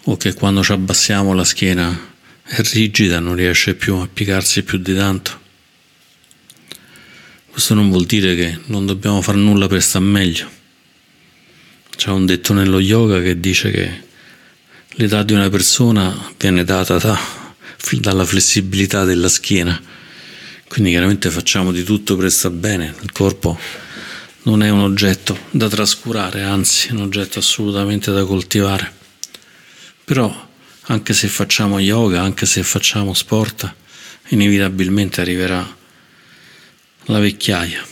O 0.04 0.16
che 0.16 0.32
quando 0.34 0.62
ci 0.62 0.70
abbassiamo 0.70 1.34
la 1.34 1.42
schiena 1.42 2.12
è 2.44 2.60
rigida, 2.60 3.18
non 3.18 3.34
riesce 3.34 3.74
più 3.74 3.96
a 3.96 4.06
piegarsi 4.06 4.62
più 4.62 4.78
di 4.78 4.94
tanto? 4.94 5.42
Questo 7.54 7.74
non 7.74 7.88
vuol 7.88 8.04
dire 8.04 8.34
che 8.34 8.58
non 8.66 8.84
dobbiamo 8.84 9.22
fare 9.22 9.38
nulla 9.38 9.68
per 9.68 9.80
star 9.80 10.02
meglio. 10.02 10.50
C'è 11.94 12.10
un 12.10 12.26
detto 12.26 12.52
nello 12.52 12.80
yoga 12.80 13.20
che 13.22 13.38
dice 13.38 13.70
che 13.70 14.02
l'età 14.96 15.22
di 15.22 15.34
una 15.34 15.48
persona 15.48 16.32
viene 16.36 16.64
data 16.64 16.98
da, 16.98 17.16
dalla 18.00 18.24
flessibilità 18.24 19.04
della 19.04 19.28
schiena. 19.28 19.80
Quindi 20.66 20.90
chiaramente 20.90 21.30
facciamo 21.30 21.70
di 21.70 21.84
tutto 21.84 22.16
per 22.16 22.32
star 22.32 22.50
bene. 22.50 22.92
Il 23.02 23.12
corpo 23.12 23.56
non 24.42 24.60
è 24.64 24.70
un 24.70 24.80
oggetto 24.80 25.38
da 25.52 25.68
trascurare, 25.68 26.42
anzi 26.42 26.88
è 26.88 26.90
un 26.90 27.02
oggetto 27.02 27.38
assolutamente 27.38 28.10
da 28.10 28.24
coltivare. 28.24 28.92
Però 30.04 30.48
anche 30.86 31.12
se 31.12 31.28
facciamo 31.28 31.78
yoga, 31.78 32.20
anche 32.20 32.46
se 32.46 32.64
facciamo 32.64 33.14
sport, 33.14 33.72
inevitabilmente 34.30 35.20
arriverà 35.20 35.82
la 37.06 37.18
vecchiaia. 37.18 37.86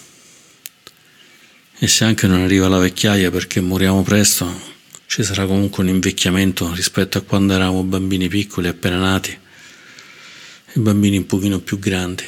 E 1.78 1.88
se 1.88 2.04
anche 2.04 2.26
non 2.26 2.40
arriva 2.40 2.68
la 2.68 2.78
vecchiaia 2.78 3.30
perché 3.30 3.60
moriamo 3.60 4.02
presto, 4.02 4.70
ci 5.06 5.22
sarà 5.22 5.46
comunque 5.46 5.82
un 5.82 5.90
invecchiamento 5.90 6.72
rispetto 6.72 7.18
a 7.18 7.22
quando 7.22 7.52
eravamo 7.52 7.82
bambini 7.82 8.28
piccoli, 8.28 8.68
appena 8.68 8.96
nati, 8.96 9.30
e 9.30 10.80
bambini 10.80 11.18
un 11.18 11.26
pochino 11.26 11.58
più 11.60 11.78
grandi. 11.78 12.24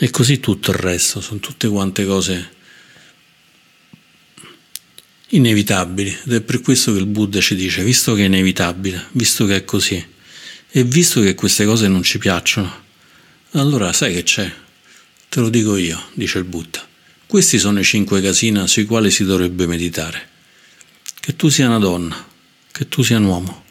E 0.00 0.10
così 0.10 0.40
tutto 0.40 0.70
il 0.70 0.76
resto, 0.76 1.20
sono 1.20 1.40
tutte 1.40 1.68
quante 1.68 2.04
cose 2.04 2.56
inevitabili 5.30 6.18
ed 6.24 6.32
è 6.32 6.40
per 6.40 6.62
questo 6.62 6.92
che 6.92 6.98
il 6.98 7.06
Buddha 7.06 7.40
ci 7.40 7.54
dice, 7.54 7.84
visto 7.84 8.14
che 8.14 8.22
è 8.22 8.26
inevitabile, 8.26 9.08
visto 9.12 9.44
che 9.44 9.56
è 9.56 9.64
così, 9.64 10.04
e 10.70 10.84
visto 10.84 11.20
che 11.20 11.34
queste 11.34 11.64
cose 11.64 11.86
non 11.86 12.02
ci 12.02 12.18
piacciono, 12.18 12.86
allora 13.52 13.92
sai 13.94 14.12
che 14.12 14.22
c'è? 14.24 14.52
Te 15.28 15.40
lo 15.40 15.48
dico 15.48 15.76
io, 15.76 16.08
dice 16.12 16.38
il 16.38 16.44
Buddha. 16.44 16.86
Questi 17.26 17.58
sono 17.58 17.80
i 17.80 17.84
cinque 17.84 18.20
casina 18.20 18.66
sui 18.66 18.84
quali 18.84 19.10
si 19.10 19.24
dovrebbe 19.24 19.66
meditare. 19.66 20.28
Che 21.18 21.34
tu 21.34 21.48
sia 21.48 21.66
una 21.66 21.78
donna, 21.78 22.26
che 22.70 22.88
tu 22.88 23.02
sia 23.02 23.16
un 23.16 23.24
uomo, 23.24 23.64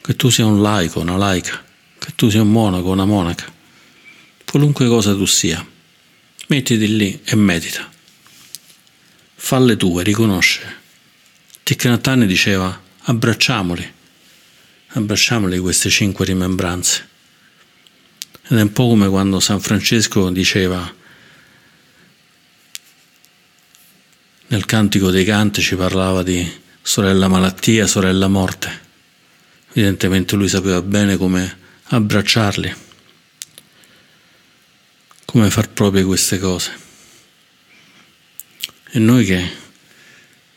che 0.00 0.16
tu 0.16 0.30
sia 0.30 0.46
un 0.46 0.60
laico, 0.60 1.00
una 1.00 1.16
laica, 1.16 1.64
che 1.98 2.12
tu 2.16 2.28
sia 2.28 2.42
un 2.42 2.50
monaco, 2.50 2.90
una 2.90 3.04
monaca, 3.04 3.52
qualunque 4.44 4.86
cosa 4.88 5.14
tu 5.14 5.26
sia, 5.26 5.64
mettiti 6.48 6.96
lì 6.96 7.20
e 7.24 7.36
medita. 7.36 7.88
Falle 9.34 9.76
tue, 9.76 10.02
riconosce. 10.02 10.82
Thich 11.62 11.86
diceva 12.26 12.82
abbracciamoli, 13.02 13.92
abbracciamoli 14.88 15.58
queste 15.58 15.88
cinque 15.88 16.24
rimembranze 16.24 17.12
ed 18.46 18.58
è 18.58 18.60
un 18.60 18.72
po' 18.72 18.88
come 18.88 19.08
quando 19.08 19.40
San 19.40 19.60
Francesco 19.60 20.28
diceva 20.30 21.02
nel 24.48 24.66
Cantico 24.66 25.10
dei 25.10 25.24
Canti 25.24 25.62
ci 25.62 25.74
parlava 25.74 26.22
di 26.22 26.48
sorella 26.82 27.26
malattia, 27.28 27.86
sorella 27.86 28.28
morte. 28.28 28.82
Evidentemente 29.72 30.36
lui 30.36 30.48
sapeva 30.48 30.82
bene 30.82 31.16
come 31.16 31.58
abbracciarli, 31.84 32.74
come 35.24 35.50
far 35.50 35.70
proprie 35.70 36.04
queste 36.04 36.38
cose. 36.38 36.72
E 38.90 38.98
noi 38.98 39.24
che 39.24 39.50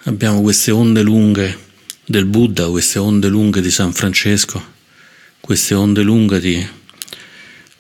abbiamo 0.04 0.42
queste 0.42 0.72
onde 0.72 1.02
lunghe 1.02 1.66
del 2.06 2.26
Buddha, 2.26 2.68
queste 2.68 3.00
onde 3.00 3.30
lunghe 3.30 3.62
di 3.62 3.72
San 3.72 3.94
Francesco, 3.94 4.64
queste 5.40 5.74
onde 5.74 6.02
lunghe 6.04 6.40
di 6.40 6.68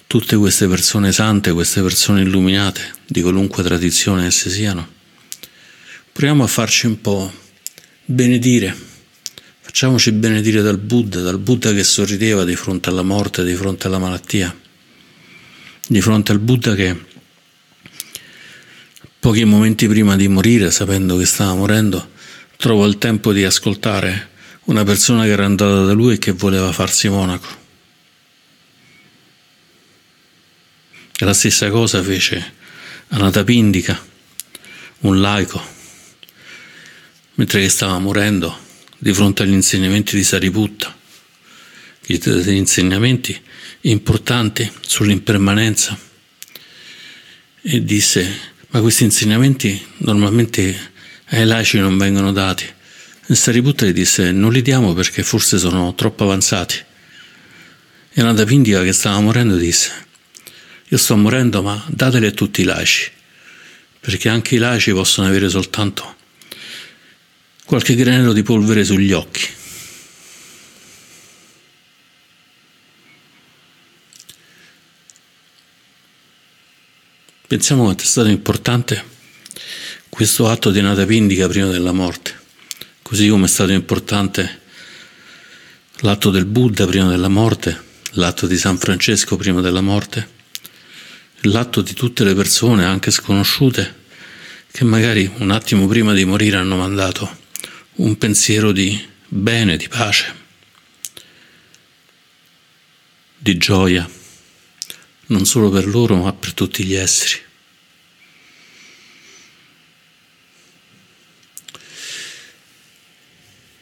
tutte 0.07 0.37
queste 0.37 0.67
persone 0.67 1.11
sante, 1.11 1.51
queste 1.51 1.81
persone 1.81 2.21
illuminate, 2.21 2.93
di 3.05 3.21
qualunque 3.21 3.61
tradizione 3.61 4.25
esse 4.25 4.49
siano, 4.49 4.87
proviamo 6.13 6.45
a 6.45 6.47
farci 6.47 6.85
un 6.85 7.01
po' 7.01 7.31
benedire, 8.05 8.75
facciamoci 9.59 10.13
benedire 10.13 10.61
dal 10.61 10.77
Buddha, 10.77 11.19
dal 11.19 11.39
Buddha 11.39 11.73
che 11.73 11.83
sorrideva 11.83 12.45
di 12.45 12.55
fronte 12.55 12.87
alla 12.89 13.03
morte, 13.03 13.43
di 13.43 13.53
fronte 13.53 13.87
alla 13.87 13.99
malattia, 13.99 14.57
di 15.85 15.99
fronte 15.99 16.31
al 16.31 16.39
Buddha 16.39 16.73
che 16.73 16.97
pochi 19.19 19.43
momenti 19.43 19.87
prima 19.89 20.15
di 20.15 20.29
morire, 20.29 20.71
sapendo 20.71 21.17
che 21.17 21.25
stava 21.25 21.53
morendo, 21.53 22.11
trovò 22.55 22.87
il 22.87 22.97
tempo 22.97 23.33
di 23.33 23.43
ascoltare 23.43 24.29
una 24.65 24.85
persona 24.85 25.23
che 25.23 25.31
era 25.31 25.43
andata 25.43 25.83
da 25.83 25.91
lui 25.91 26.13
e 26.13 26.17
che 26.17 26.31
voleva 26.31 26.71
farsi 26.71 27.09
monaco. 27.09 27.66
La 31.21 31.33
stessa 31.33 31.69
cosa 31.71 32.03
fece 32.03 32.53
Anatapindika, 33.07 34.00
un 35.00 35.19
laico, 35.19 35.59
mentre 37.36 37.62
che 37.62 37.69
stava 37.69 37.97
morendo 37.97 38.55
di 38.97 39.12
fronte 39.13 39.41
agli 39.41 39.53
insegnamenti 39.53 40.15
di 40.15 40.24
Sariputta, 40.24 40.95
gli 42.05 42.50
insegnamenti 42.50 43.39
importanti 43.81 44.71
sull'impermanenza, 44.81 45.97
e 47.62 47.83
disse, 47.83 48.39
ma 48.69 48.79
questi 48.81 49.03
insegnamenti 49.03 49.86
normalmente 49.97 50.91
ai 51.29 51.45
laici 51.45 51.79
non 51.79 51.97
vengono 51.97 52.31
dati. 52.31 52.65
E 53.25 53.36
Sariputta 53.36 53.86
gli 53.86 53.91
disse, 53.91 54.31
non 54.31 54.51
li 54.51 54.62
diamo 54.62 54.93
perché 54.93 55.24
forse 55.24 55.57
sono 55.57 55.95
troppo 55.95 56.25
avanzati. 56.25 56.75
E 58.13 58.21
Anatapindika 58.21 58.83
che 58.83 58.93
stava 58.93 59.19
morendo 59.19 59.55
disse, 59.55 60.05
io 60.89 60.98
sto 60.98 61.17
morendo, 61.17 61.62
ma 61.62 61.84
datele 61.89 62.27
a 62.27 62.32
tutti 62.32 62.62
i 62.62 62.63
laici, 62.63 63.12
perché 64.00 64.29
anche 64.29 64.56
i 64.56 64.58
laici 64.58 64.94
possono 64.94 65.27
avere 65.27 65.50
soltanto 65.50 66.15
qualche 67.65 67.94
granello 67.96 68.32
di 68.32 68.41
polvere 68.41 68.86
sugli 68.86 69.12
occhi. 69.12 69.56
Pensiamo 77.48 77.84
quanto 77.84 78.03
è 78.03 78.06
stato 78.06 78.29
importante 78.29 79.15
questo 80.08 80.48
atto 80.50 80.70
di 80.72 80.79
nata 80.82 81.06
pindica 81.06 81.50
prima 81.50 81.67
della 81.67 81.91
morte, 81.91 82.34
così 83.01 83.27
come 83.27 83.46
è 83.46 83.50
stato 83.50 83.74
importante 83.74 84.62
l'atto 86.00 86.29
del 86.29 86.46
Buddha 86.46 86.86
prima 86.86 87.10
della 87.10 87.29
morte, 87.29 87.84
l'atto 88.12 88.48
di 88.48 88.58
San 88.58 88.77
Francesco 88.77 89.36
prima 89.36 89.60
della 89.60 89.82
morte 89.82 90.36
l'atto 91.41 91.82
di 91.82 91.94
tutte 91.94 92.24
le 92.24 92.34
persone, 92.34 92.86
anche 92.86 93.12
sconosciute, 93.12 94.06
che 94.72 94.84
magari 94.84 95.29
un 95.38 95.51
attimo 95.51 95.88
prima 95.88 96.13
di 96.13 96.25
morire 96.25 96.58
hanno 96.58 96.77
mandato 96.77 97.46
un 97.96 98.17
pensiero 98.17 98.72
di 98.72 99.00
bene, 99.27 99.77
di 99.77 99.88
pace, 99.88 100.36
di 103.38 103.58
gioia, 103.58 104.08
non 105.27 105.46
solo 105.46 105.70
per 105.70 105.88
loro 105.88 106.15
ma 106.15 106.34
per 106.34 106.53
tutti 106.53 106.84
gli 106.84 106.94
esseri. 106.94 107.46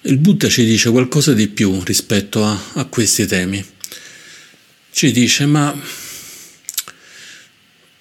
Il 0.01 0.19
Buddha 0.19 0.47
ci 0.49 0.63
dice 0.65 0.91
qualcosa 0.91 1.33
di 1.33 1.47
più 1.47 1.81
rispetto 1.83 2.45
a, 2.45 2.57
a 2.73 2.85
questi 2.85 3.25
temi. 3.25 3.65
Ci 4.91 5.11
dice, 5.11 5.47
ma 5.47 5.75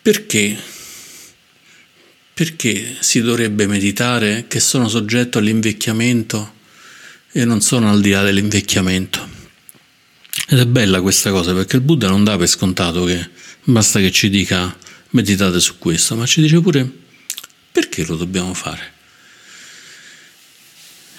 perché? 0.04 0.54
Perché 2.34 2.96
si 3.00 3.23
dovrebbe 3.23 3.66
meditare 3.66 4.44
che 4.49 4.61
sono 4.61 4.87
soggetto 4.87 5.38
all'invecchiamento 5.38 6.56
e 7.32 7.46
non 7.46 7.62
sono 7.62 7.88
al 7.88 8.02
di 8.02 8.11
là 8.11 8.23
dell'invecchiamento? 8.23 9.26
Ed 10.49 10.58
è 10.58 10.66
bella 10.66 11.00
questa 11.00 11.30
cosa 11.30 11.54
perché 11.54 11.76
il 11.76 11.82
Buddha 11.82 12.11
non 12.11 12.23
dà 12.23 12.37
per 12.37 12.49
scontato 12.49 13.04
che 13.04 13.30
basta 13.62 13.99
che 13.99 14.12
ci 14.12 14.28
dica 14.28 14.76
meditate 15.12 15.58
su 15.58 15.78
questo, 15.78 16.16
ma 16.16 16.26
ci 16.26 16.42
dice 16.42 16.61
pure 16.61 16.87
perché 17.73 18.04
lo 18.04 18.16
dobbiamo 18.16 18.52
fare. 18.52 18.92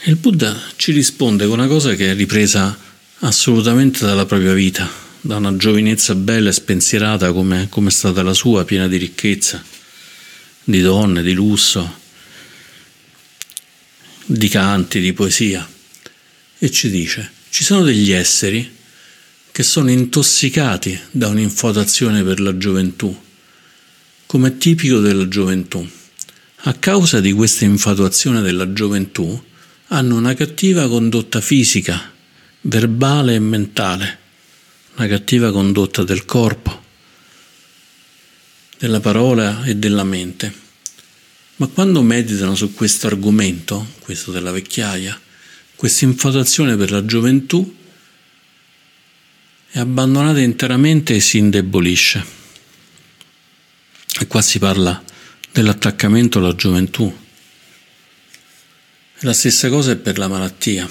E 0.01 0.11
il 0.11 0.17
Buddha 0.17 0.61
ci 0.75 0.91
risponde 0.91 1.47
con 1.47 1.57
una 1.57 1.67
cosa 1.67 1.95
che 1.95 2.11
è 2.11 2.13
ripresa 2.13 2.77
assolutamente 3.21 4.05
dalla 4.05 4.27
propria 4.27 4.53
vita, 4.53 4.87
da 5.25 5.37
una 5.37 5.55
giovinezza 5.55 6.13
bella 6.13 6.49
e 6.49 6.53
spensierata 6.53 7.33
come, 7.33 7.65
come 7.69 7.89
è 7.89 7.91
stata 7.91 8.21
la 8.21 8.35
sua, 8.35 8.63
piena 8.63 8.87
di 8.87 8.97
ricchezza, 8.97 9.63
di 10.63 10.81
donne, 10.81 11.23
di 11.23 11.33
lusso, 11.33 11.97
di 14.23 14.47
canti, 14.47 14.99
di 14.99 15.13
poesia. 15.13 15.67
E 16.59 16.69
ci 16.69 16.91
dice, 16.91 17.31
ci 17.49 17.63
sono 17.63 17.81
degli 17.81 18.11
esseri 18.11 18.71
che 19.51 19.63
sono 19.63 19.89
intossicati 19.89 20.99
da 21.09 21.27
un'infotazione 21.29 22.21
per 22.21 22.39
la 22.39 22.55
gioventù, 22.55 23.19
come 24.27 24.49
è 24.49 24.57
tipico 24.57 24.99
della 24.99 25.27
gioventù. 25.27 25.89
A 26.67 26.73
causa 26.73 27.19
di 27.19 27.31
questa 27.31 27.65
infatuazione 27.65 28.41
della 28.41 28.71
gioventù 28.73 29.43
hanno 29.87 30.17
una 30.17 30.35
cattiva 30.35 30.87
condotta 30.87 31.41
fisica, 31.41 32.13
verbale 32.61 33.33
e 33.33 33.39
mentale, 33.39 34.19
una 34.95 35.07
cattiva 35.07 35.51
condotta 35.51 36.03
del 36.03 36.25
corpo, 36.25 36.83
della 38.77 38.99
parola 38.99 39.63
e 39.65 39.75
della 39.75 40.03
mente. 40.03 40.63
Ma 41.57 41.67
quando 41.67 42.01
meditano 42.01 42.55
su 42.55 42.73
questo 42.73 43.07
argomento, 43.07 43.93
questo 43.99 44.31
della 44.31 44.51
vecchiaia, 44.51 45.19
questa 45.75 46.05
infatuazione 46.05 46.75
per 46.75 46.91
la 46.91 47.05
gioventù, 47.05 47.75
è 49.69 49.79
abbandonata 49.79 50.39
interamente 50.39 51.15
e 51.15 51.19
si 51.19 51.37
indebolisce. 51.37 52.25
E 54.17 54.27
qua 54.27 54.41
si 54.41 54.59
parla 54.59 55.03
dell'attaccamento 55.51 56.39
alla 56.39 56.55
gioventù. 56.55 57.13
La 59.19 59.33
stessa 59.33 59.67
cosa 59.67 59.91
è 59.91 59.95
per 59.97 60.17
la 60.17 60.29
malattia, 60.29 60.89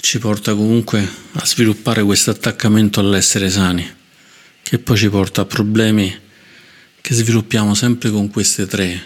ci 0.00 0.18
porta 0.18 0.54
comunque 0.54 1.06
a 1.32 1.44
sviluppare 1.44 2.02
questo 2.02 2.30
attaccamento 2.30 3.00
all'essere 3.00 3.50
sani, 3.50 3.88
che 4.62 4.78
poi 4.78 4.96
ci 4.96 5.08
porta 5.08 5.42
a 5.42 5.44
problemi 5.44 6.14
che 7.00 7.14
sviluppiamo 7.14 7.74
sempre 7.74 8.10
con 8.10 8.28
queste 8.28 8.66
tre 8.66 9.00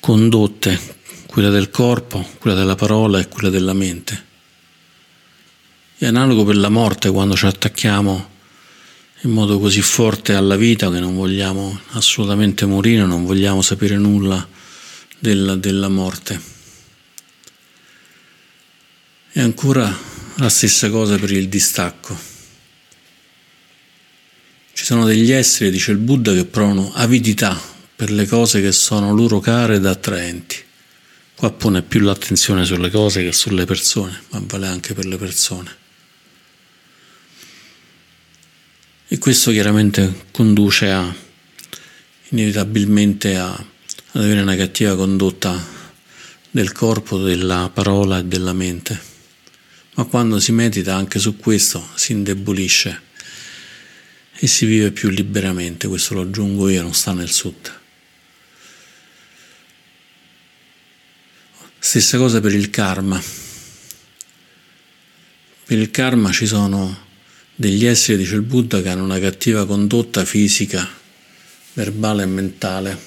condotte, 0.00 0.78
quella 1.26 1.50
del 1.50 1.70
corpo, 1.70 2.26
quella 2.38 2.56
della 2.56 2.74
parola 2.74 3.20
e 3.20 3.28
quella 3.28 3.50
della 3.50 3.72
mente. 3.72 4.30
È 5.96 6.06
analogo 6.06 6.44
per 6.44 6.56
la 6.56 6.68
morte 6.68 7.10
quando 7.10 7.36
ci 7.36 7.46
attacchiamo 7.46 8.30
in 9.22 9.30
modo 9.30 9.60
così 9.60 9.80
forte 9.80 10.34
alla 10.34 10.56
vita 10.56 10.90
che 10.90 10.98
non 10.98 11.14
vogliamo 11.14 11.80
assolutamente 11.90 12.66
morire, 12.66 13.04
non 13.04 13.24
vogliamo 13.24 13.62
sapere 13.62 13.96
nulla 13.96 14.46
della, 15.18 15.54
della 15.54 15.88
morte. 15.88 16.51
E 19.34 19.40
ancora 19.40 19.98
la 20.36 20.48
stessa 20.50 20.90
cosa 20.90 21.16
per 21.16 21.30
il 21.30 21.48
distacco. 21.48 22.14
Ci 24.74 24.84
sono 24.84 25.06
degli 25.06 25.30
esseri, 25.30 25.70
dice 25.70 25.90
il 25.92 25.96
Buddha, 25.96 26.34
che 26.34 26.44
provano 26.44 26.92
avidità 26.92 27.58
per 27.96 28.10
le 28.10 28.26
cose 28.26 28.60
che 28.60 28.72
sono 28.72 29.14
loro 29.14 29.40
care 29.40 29.76
ed 29.76 29.86
attraenti. 29.86 30.56
Qua 31.34 31.50
pone 31.50 31.80
più 31.80 32.00
l'attenzione 32.00 32.66
sulle 32.66 32.90
cose 32.90 33.22
che 33.24 33.32
sulle 33.32 33.64
persone, 33.64 34.22
ma 34.32 34.42
vale 34.44 34.66
anche 34.66 34.92
per 34.92 35.06
le 35.06 35.16
persone. 35.16 35.76
E 39.08 39.16
questo 39.16 39.50
chiaramente 39.50 40.26
conduce 40.30 40.90
a, 40.90 41.14
inevitabilmente 42.28 43.36
a, 43.36 43.50
ad 43.50 44.22
avere 44.22 44.42
una 44.42 44.56
cattiva 44.56 44.94
condotta 44.94 45.58
del 46.50 46.72
corpo, 46.72 47.16
della 47.16 47.70
parola 47.72 48.18
e 48.18 48.24
della 48.24 48.52
mente. 48.52 49.11
Ma 49.94 50.04
quando 50.04 50.40
si 50.40 50.52
medita 50.52 50.94
anche 50.94 51.18
su 51.18 51.36
questo 51.36 51.86
si 51.94 52.12
indebolisce 52.12 53.02
e 54.32 54.46
si 54.46 54.64
vive 54.64 54.90
più 54.90 55.10
liberamente, 55.10 55.86
questo 55.86 56.14
lo 56.14 56.22
aggiungo 56.22 56.68
io, 56.68 56.82
non 56.82 56.94
sta 56.94 57.12
nel 57.12 57.30
sud. 57.30 57.80
Stessa 61.78 62.16
cosa 62.16 62.40
per 62.40 62.54
il 62.54 62.70
karma. 62.70 63.22
Per 65.64 65.78
il 65.78 65.90
karma 65.90 66.32
ci 66.32 66.46
sono 66.46 67.10
degli 67.54 67.84
esseri, 67.84 68.18
dice 68.18 68.34
il 68.34 68.42
Buddha, 68.42 68.80
che 68.80 68.88
hanno 68.88 69.04
una 69.04 69.18
cattiva 69.18 69.66
condotta 69.66 70.24
fisica, 70.24 70.88
verbale 71.74 72.22
e 72.22 72.26
mentale, 72.26 72.98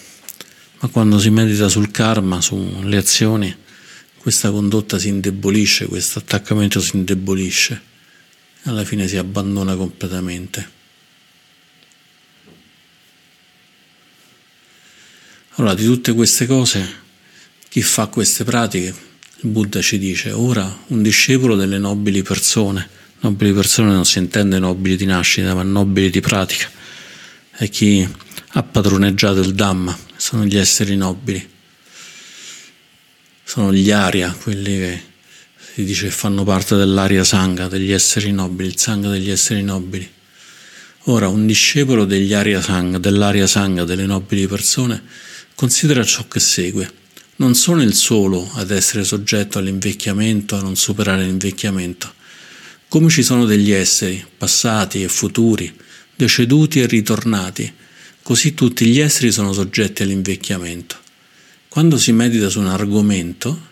ma 0.79 0.87
quando 0.89 1.19
si 1.19 1.29
medita 1.31 1.67
sul 1.67 1.89
karma, 1.89 2.41
sulle 2.41 2.97
azioni, 2.97 3.55
questa 4.25 4.49
condotta 4.49 4.97
si 4.97 5.09
indebolisce, 5.09 5.85
questo 5.85 6.17
attaccamento 6.17 6.81
si 6.81 6.95
indebolisce, 6.95 7.79
alla 8.63 8.83
fine 8.83 9.07
si 9.07 9.17
abbandona 9.17 9.75
completamente. 9.75 10.67
Allora, 15.57 15.75
di 15.75 15.85
tutte 15.85 16.11
queste 16.13 16.47
cose, 16.47 16.91
chi 17.69 17.83
fa 17.83 18.07
queste 18.07 18.43
pratiche, 18.43 18.95
il 19.41 19.49
Buddha 19.51 19.79
ci 19.79 19.99
dice, 19.99 20.31
ora 20.31 20.75
un 20.87 21.03
discepolo 21.03 21.55
delle 21.55 21.77
nobili 21.77 22.23
persone, 22.23 22.89
Nobili 23.19 23.53
persone 23.53 23.91
non 23.91 24.05
si 24.05 24.17
intende 24.17 24.57
nobili 24.57 24.95
di 24.95 25.05
nascita, 25.05 25.53
ma 25.53 25.61
nobili 25.61 26.09
di 26.09 26.19
pratica. 26.19 26.67
È 27.51 27.69
chi 27.69 28.07
ha 28.53 28.63
padroneggiato 28.63 29.41
il 29.41 29.53
Dhamma, 29.53 29.95
sono 30.15 30.45
gli 30.45 30.57
esseri 30.57 30.95
nobili. 30.95 31.53
Sono 33.47 33.71
gli 33.71 33.91
Arya, 33.91 34.35
quelli 34.41 34.75
che 34.79 35.01
si 35.75 35.83
dice 35.83 36.09
fanno 36.09 36.43
parte 36.43 36.75
dell'Arya 36.75 37.23
Sangha, 37.23 37.67
degli 37.67 37.91
esseri 37.91 38.31
nobili, 38.31 38.69
il 38.69 38.79
Sangha 38.79 39.07
degli 39.07 39.29
esseri 39.29 39.61
nobili. 39.61 40.09
Ora, 41.03 41.27
un 41.27 41.45
discepolo 41.45 42.05
degli 42.05 42.33
Arya 42.33 42.59
Sangha, 42.59 42.97
dell'Arya 42.97 43.45
Sangha, 43.45 43.83
delle 43.83 44.07
nobili 44.07 44.47
persone, 44.47 45.01
considera 45.53 46.03
ciò 46.03 46.27
che 46.27 46.39
segue. 46.39 46.91
Non 47.35 47.53
sono 47.53 47.83
il 47.83 47.93
solo 47.93 48.49
ad 48.55 48.71
essere 48.71 49.03
soggetto 49.03 49.59
all'invecchiamento, 49.59 50.55
a 50.55 50.61
non 50.61 50.75
superare 50.75 51.23
l'invecchiamento, 51.23 52.11
come 52.87 53.09
ci 53.09 53.21
sono 53.21 53.45
degli 53.45 53.69
esseri, 53.69 54.25
passati 54.37 55.03
e 55.03 55.07
futuri, 55.07 55.71
deceduti 56.15 56.81
e 56.81 56.87
ritornati, 56.87 57.71
così 58.23 58.55
tutti 58.55 58.87
gli 58.87 58.99
esseri 58.99 59.31
sono 59.31 59.53
soggetti 59.53 60.01
all'invecchiamento. 60.01 61.03
Quando 61.75 61.97
si 61.97 62.13
medita 62.13 62.47
su 62.47 62.61
un 62.61 62.67
argomento, 62.67 63.67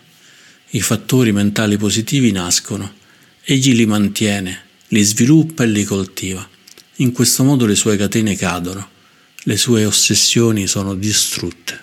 i 0.72 0.82
fattori 0.82 1.32
mentali 1.32 1.78
positivi 1.78 2.32
nascono, 2.32 2.96
egli 3.42 3.72
li 3.72 3.86
mantiene, 3.86 4.62
li 4.88 5.02
sviluppa 5.02 5.64
e 5.64 5.68
li 5.68 5.84
coltiva. 5.84 6.46
In 6.96 7.12
questo 7.12 7.44
modo 7.44 7.64
le 7.64 7.74
sue 7.74 7.96
catene 7.96 8.36
cadono, 8.36 8.90
le 9.44 9.56
sue 9.56 9.86
ossessioni 9.86 10.66
sono 10.66 10.94
distrutte. 10.94 11.82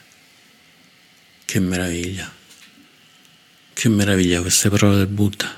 Che 1.44 1.60
meraviglia! 1.60 2.32
Che 3.74 3.90
meraviglia 3.90 4.42
queste 4.42 4.70
parole 4.70 4.98
del 4.98 5.08
Buddha! 5.08 5.52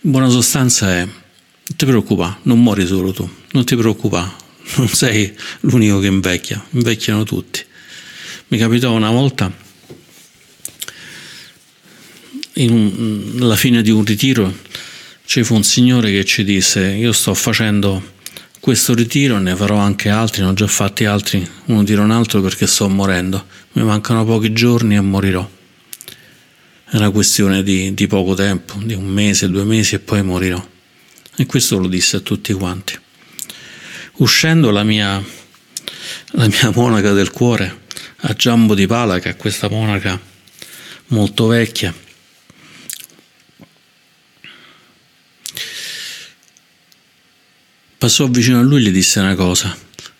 In 0.00 0.10
buona 0.10 0.28
sostanza 0.30 0.90
è, 0.90 1.04
non 1.04 1.76
ti 1.76 1.86
preoccupa, 1.86 2.40
non 2.42 2.60
muori 2.60 2.84
solo 2.84 3.12
tu, 3.12 3.32
non 3.52 3.64
ti 3.64 3.76
preoccupa, 3.76 4.41
non 4.76 4.88
sei 4.88 5.34
l'unico 5.60 5.98
che 5.98 6.06
invecchia, 6.06 6.64
invecchiano 6.70 7.24
tutti. 7.24 7.60
Mi 8.48 8.58
capitò 8.58 8.92
una 8.92 9.10
volta, 9.10 9.50
un, 12.54 13.38
alla 13.40 13.56
fine 13.56 13.82
di 13.82 13.90
un 13.90 14.04
ritiro, 14.04 14.54
ci 15.24 15.42
fu 15.42 15.54
un 15.54 15.64
signore 15.64 16.10
che 16.10 16.24
ci 16.24 16.44
disse, 16.44 16.86
io 16.86 17.12
sto 17.12 17.34
facendo 17.34 18.10
questo 18.60 18.94
ritiro, 18.94 19.38
ne 19.38 19.56
farò 19.56 19.76
anche 19.76 20.08
altri, 20.08 20.42
ne 20.42 20.48
ho 20.48 20.54
già 20.54 20.66
fatti 20.66 21.04
altri, 21.04 21.46
uno 21.66 21.82
tiro 21.82 22.02
un 22.02 22.10
altro 22.10 22.40
perché 22.40 22.66
sto 22.66 22.88
morendo, 22.88 23.46
mi 23.72 23.82
mancano 23.82 24.24
pochi 24.24 24.52
giorni 24.52 24.96
e 24.96 25.00
morirò 25.00 25.48
è 26.92 26.96
una 26.96 27.10
questione 27.10 27.62
di, 27.62 27.94
di 27.94 28.06
poco 28.06 28.34
tempo, 28.34 28.74
di 28.84 28.92
un 28.92 29.06
mese, 29.06 29.48
due 29.48 29.64
mesi 29.64 29.94
e 29.94 29.98
poi 29.98 30.22
morirò. 30.22 30.62
E 31.36 31.46
questo 31.46 31.78
lo 31.78 31.88
disse 31.88 32.16
a 32.16 32.20
tutti 32.20 32.52
quanti. 32.52 33.00
Uscendo 34.16 34.70
la 34.70 34.84
mia, 34.84 35.22
la 36.32 36.46
mia 36.46 36.70
monaca 36.74 37.12
del 37.12 37.30
cuore 37.30 37.80
a 38.24 38.34
Giambo 38.34 38.74
di 38.74 38.86
Pala, 38.86 39.18
che 39.18 39.30
è 39.30 39.36
questa 39.36 39.68
monaca 39.68 40.20
molto 41.06 41.46
vecchia, 41.46 41.92
passò 47.98 48.26
vicino 48.28 48.58
a 48.58 48.62
lui 48.62 48.84
e 48.84 48.88
gli 48.88 48.92
disse 48.92 49.20
una 49.20 49.34
cosa. 49.34 49.76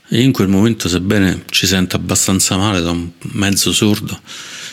E 0.09 0.20
in 0.20 0.33
quel 0.33 0.48
momento, 0.48 0.88
sebbene 0.88 1.44
ci 1.48 1.66
senta 1.66 1.96
abbastanza 1.96 2.57
male, 2.57 2.81
un 2.81 3.11
mezzo 3.33 3.72
sordo, 3.72 4.20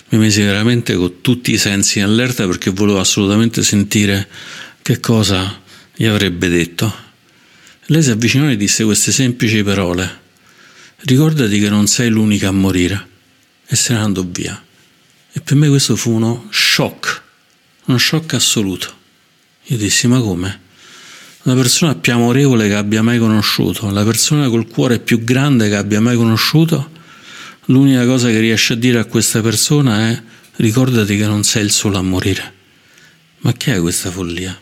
mi 0.09 0.17
misi 0.17 0.41
veramente 0.41 0.95
con 0.95 1.21
tutti 1.21 1.51
i 1.51 1.57
sensi 1.57 1.99
in 1.99 2.05
allerta 2.05 2.45
perché 2.45 2.71
volevo 2.71 2.99
assolutamente 2.99 3.63
sentire 3.63 4.27
che 4.81 4.99
cosa 4.99 5.61
gli 5.95 6.05
avrebbe 6.05 6.49
detto. 6.49 7.07
Lei 7.91 8.03
si 8.03 8.11
avvicinò 8.11 8.49
e 8.49 8.55
disse 8.55 8.83
queste 8.83 9.11
semplici 9.11 9.63
parole. 9.63 10.27
Ricordati 10.97 11.59
che 11.59 11.69
non 11.69 11.87
sei 11.87 12.09
l'unica 12.09 12.49
a 12.49 12.51
morire. 12.51 13.07
E 13.65 13.75
se 13.75 13.93
ne 13.93 13.99
andò 13.99 14.23
via. 14.23 14.63
E 15.31 15.41
per 15.41 15.55
me 15.55 15.67
questo 15.69 15.95
fu 15.95 16.11
uno 16.11 16.47
shock, 16.51 17.21
uno 17.85 17.97
shock 17.97 18.33
assoluto. 18.33 18.93
Io 19.65 19.77
dissi, 19.77 20.07
ma 20.07 20.19
come? 20.19 20.61
La 21.43 21.55
persona 21.55 21.95
più 21.95 22.13
amorevole 22.13 22.67
che 22.67 22.75
abbia 22.75 23.01
mai 23.01 23.17
conosciuto, 23.17 23.89
la 23.89 24.03
persona 24.03 24.49
col 24.49 24.67
cuore 24.67 24.99
più 24.99 25.23
grande 25.23 25.69
che 25.69 25.75
abbia 25.75 25.99
mai 25.99 26.15
conosciuto, 26.15 26.97
L'unica 27.69 28.03
cosa 28.05 28.29
che 28.29 28.39
riesce 28.39 28.73
a 28.73 28.75
dire 28.75 28.97
a 28.97 29.05
questa 29.05 29.41
persona 29.41 30.09
è 30.09 30.23
ricordati 30.55 31.15
che 31.15 31.27
non 31.27 31.43
sei 31.43 31.63
il 31.63 31.71
solo 31.71 31.99
a 31.99 32.01
morire, 32.01 32.53
Ma 33.41 33.53
che 33.53 33.75
è 33.75 33.79
questa 33.79 34.09
follia? 34.09 34.59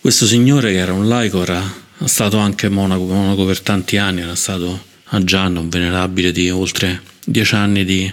Questo 0.00 0.24
signore 0.24 0.72
che 0.72 0.78
era 0.78 0.94
un 0.94 1.08
laico 1.08 1.42
era 1.42 1.62
stato 2.06 2.38
anche 2.38 2.70
monaco, 2.70 3.04
monaco 3.04 3.44
per 3.44 3.60
tanti 3.60 3.98
anni, 3.98 4.22
era 4.22 4.34
stato 4.34 4.82
a 5.04 5.22
Gianna, 5.22 5.60
un 5.60 5.68
venerabile 5.68 6.32
di 6.32 6.48
oltre 6.48 7.02
dieci 7.22 7.54
anni 7.54 7.84
di, 7.84 8.10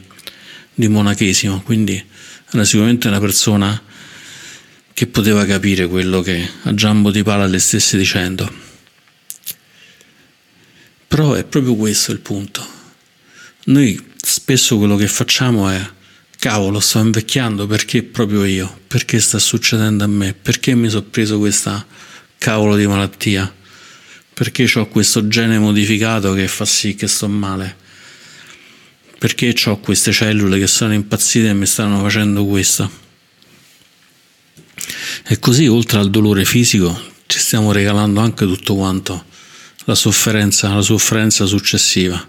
di 0.74 0.90
monachesimo, 0.90 1.62
quindi 1.62 2.04
era 2.52 2.66
sicuramente 2.66 3.08
una 3.08 3.22
persona 3.22 3.82
che 4.94 5.08
poteva 5.08 5.46
capire 5.46 5.88
quello 5.88 6.20
che 6.20 6.50
a 6.64 6.74
Giambo 6.74 7.10
di 7.10 7.24
Pala 7.24 7.46
le 7.46 7.60
stesse 7.60 7.98
dicendo. 7.98 8.52
Però 11.08 11.36
è 11.36 11.46
proprio 11.46 11.74
questo 11.76 12.12
il 12.12 12.20
punto. 12.20 12.68
Noi 13.68 14.14
spesso 14.22 14.78
quello 14.78 14.98
che 14.98 15.08
facciamo 15.08 15.70
è 15.70 15.90
cavolo, 16.48 16.80
sto 16.80 17.00
invecchiando 17.00 17.68
perché 17.68 18.04
proprio 18.04 18.46
io? 18.46 18.80
Perché 18.88 19.20
sta 19.20 19.38
succedendo 19.38 20.06
a 20.06 20.08
me? 20.08 20.34
Perché 20.34 20.76
mi 20.76 20.88
sono 20.88 21.02
preso 21.02 21.40
questa 21.40 21.86
cavolo 22.38 22.78
di 22.78 22.88
malattia? 22.88 23.54
Perché 24.34 24.72
ho 24.76 24.88
questo 24.88 25.28
gene 25.28 25.60
modificato 25.60 26.32
che 26.32 26.48
fa 26.48 26.64
sì 26.64 26.96
che 26.96 27.08
sto 27.08 27.28
male? 27.28 27.76
Perché 29.18 29.54
ho 29.66 29.78
queste 29.80 30.14
cellule 30.14 30.58
che 30.58 30.68
sono 30.68 30.94
impazzite 30.94 31.50
e 31.50 31.54
mi 31.54 31.66
stanno 31.66 32.00
facendo 32.00 32.46
questo? 32.46 32.90
E 35.28 35.40
così, 35.40 35.68
oltre 35.68 36.00
al 36.00 36.10
dolore 36.10 36.46
fisico, 36.46 36.98
ci 37.26 37.40
stiamo 37.40 37.74
regalando 37.74 38.22
anche 38.22 38.46
tutto 38.46 38.74
quanto, 38.74 39.26
la 39.84 39.96
sofferenza, 39.96 40.74
la 40.74 40.82
sofferenza 40.82 41.46
successiva. 41.46 42.26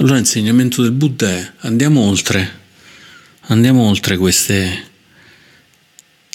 Allora 0.00 0.14
l'insegnamento 0.14 0.80
del 0.80 0.92
Buddha 0.92 1.28
è 1.28 1.52
andiamo 1.62 2.02
oltre, 2.02 2.60
andiamo 3.46 3.82
oltre 3.82 4.16
queste 4.16 4.90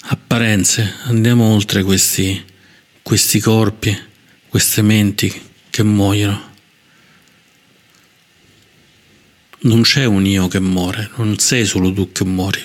apparenze, 0.02 0.96
andiamo 1.04 1.44
oltre 1.44 1.82
questi, 1.82 2.44
questi 3.00 3.40
corpi, 3.40 3.98
queste 4.50 4.82
menti 4.82 5.32
che 5.70 5.82
muoiono. 5.82 6.52
Non 9.60 9.80
c'è 9.80 10.04
un 10.04 10.26
io 10.26 10.46
che 10.48 10.60
muore, 10.60 11.08
non 11.16 11.38
sei 11.38 11.64
solo 11.64 11.90
tu 11.90 12.12
che 12.12 12.26
muori. 12.26 12.62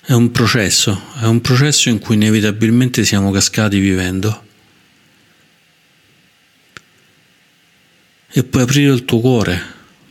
È 0.00 0.12
un 0.14 0.30
processo, 0.30 0.98
è 1.20 1.26
un 1.26 1.42
processo 1.42 1.90
in 1.90 1.98
cui 1.98 2.14
inevitabilmente 2.14 3.04
siamo 3.04 3.30
cascati 3.30 3.78
vivendo. 3.78 4.47
E 8.30 8.44
puoi 8.44 8.62
aprire 8.62 8.92
il 8.92 9.04
tuo 9.04 9.20
cuore, 9.20 9.60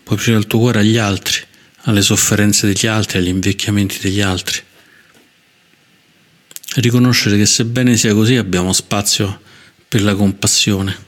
puoi 0.03 0.17
aprire 0.17 0.37
il 0.37 0.47
tuo 0.47 0.59
cuore 0.59 0.79
agli 0.79 0.97
altri, 0.97 1.39
alle 1.83 2.01
sofferenze 2.01 2.67
degli 2.67 2.87
altri, 2.87 3.19
agli 3.19 3.27
invecchiamenti 3.27 3.99
degli 3.99 4.21
altri. 4.21 4.59
E 6.75 6.81
riconoscere 6.81 7.37
che 7.37 7.45
sebbene 7.45 7.95
sia 7.95 8.13
così 8.13 8.35
abbiamo 8.35 8.73
spazio 8.73 9.41
per 9.87 10.01
la 10.01 10.15
compassione 10.15 11.05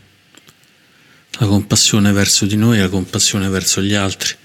la 1.41 1.47
compassione 1.47 2.11
verso 2.11 2.45
di 2.45 2.57
noi 2.57 2.79
la 2.79 2.89
compassione 2.89 3.47
verso 3.47 3.81
gli 3.81 3.93
altri. 3.93 4.35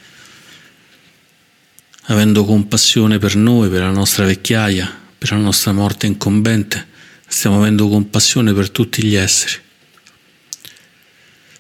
Avendo 2.09 2.45
compassione 2.45 3.19
per 3.19 3.35
noi, 3.35 3.69
per 3.69 3.81
la 3.81 3.91
nostra 3.91 4.27
vecchiaia, 4.27 5.01
per 5.19 5.33
la 5.33 5.39
nostra 5.39 5.73
morte 5.73 6.07
incombente, 6.07 6.87
stiamo 7.27 7.57
avendo 7.57 7.89
compassione 7.89 8.53
per 8.53 8.71
tutti 8.71 9.03
gli 9.03 9.17
esseri. 9.17 9.55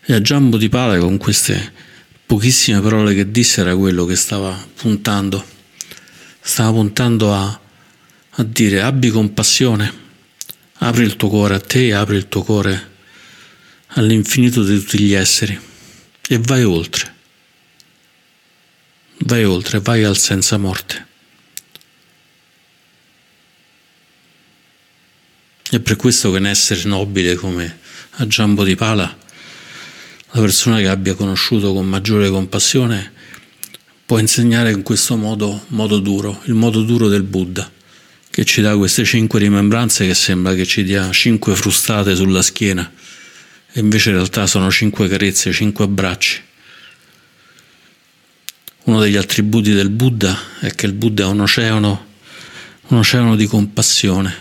E 0.07 0.12
a 0.12 0.21
Giambo 0.21 0.59
di 0.59 0.69
Pala 0.69 0.99
con 0.99 1.17
queste 1.17 1.73
pochissime 2.27 2.81
parole 2.81 3.14
che 3.14 3.31
disse 3.31 3.62
era 3.62 3.75
quello 3.75 4.05
che 4.05 4.17
stava 4.17 4.55
puntando. 4.75 5.43
Stava 6.40 6.73
puntando 6.73 7.33
a, 7.33 7.61
a 8.31 8.43
dire 8.43 8.83
abbi 8.83 9.09
compassione, 9.09 9.93
apri 10.75 11.05
il 11.05 11.17
tuo 11.17 11.31
cuore 11.31 11.55
a 11.55 11.61
te, 11.61 11.95
apri 11.95 12.17
il 12.17 12.29
tuo 12.29 12.43
cuore 12.43 12.93
all'infinito 13.97 14.62
di 14.62 14.79
tutti 14.79 14.99
gli 14.99 15.14
esseri 15.14 15.59
e 16.29 16.38
vai 16.38 16.64
oltre. 16.64 17.12
Vai 19.21 19.45
oltre, 19.45 19.81
vai 19.81 20.05
al 20.05 20.19
senza 20.19 20.59
morte. 20.59 21.07
È 25.71 25.81
per 25.81 25.97
questo 25.97 26.31
che 26.31 26.37
un 26.37 26.47
essere 26.47 26.83
nobile 26.85 27.37
come 27.37 27.79
a 28.17 28.27
Giambo 28.27 28.64
di 28.64 28.77
Pala, 28.77 29.23
la 30.35 30.40
persona 30.40 30.79
che 30.79 30.88
abbia 30.88 31.14
conosciuto 31.14 31.73
con 31.73 31.87
maggiore 31.87 32.29
compassione, 32.29 33.12
può 34.05 34.18
insegnare 34.18 34.73
in 34.73 34.83
questo 34.83 35.16
modo, 35.16 35.64
modo 35.68 36.01
duro, 36.01 36.40
il 36.47 36.55
modo 36.55 36.83
duro 36.83 37.09
del 37.09 37.23
Buddha, 37.23 37.70
che 38.31 38.44
ci 38.44 38.61
dà 38.61 38.77
queste 38.77 39.05
cinque 39.05 39.38
rimembranze 39.38 40.05
che 40.09 40.14
sembra 40.14 40.55
che 40.55 40.66
ci 40.66 40.83
dia 40.83 41.09
cinque 41.12 41.55
frustate 41.55 42.16
sulla 42.16 42.42
schiena 42.42 42.92
e 43.73 43.79
invece 43.79 44.11
in 44.11 44.16
realtà 44.16 44.49
sono 44.49 44.73
cinque 44.73 45.07
carezze, 45.07 45.53
cinque 45.53 45.85
abbracci. 45.85 46.42
Uno 48.87 49.01
degli 49.01 49.16
attributi 49.16 49.73
del 49.73 49.90
Buddha 49.90 50.37
è 50.59 50.75
che 50.75 50.87
il 50.87 50.94
Buddha 50.94 51.23
è 51.23 51.27
un 51.27 51.40
oceano, 51.40 52.07
un 52.88 52.99
oceano 52.99 53.37
di 53.37 53.47
compassione 53.47 54.35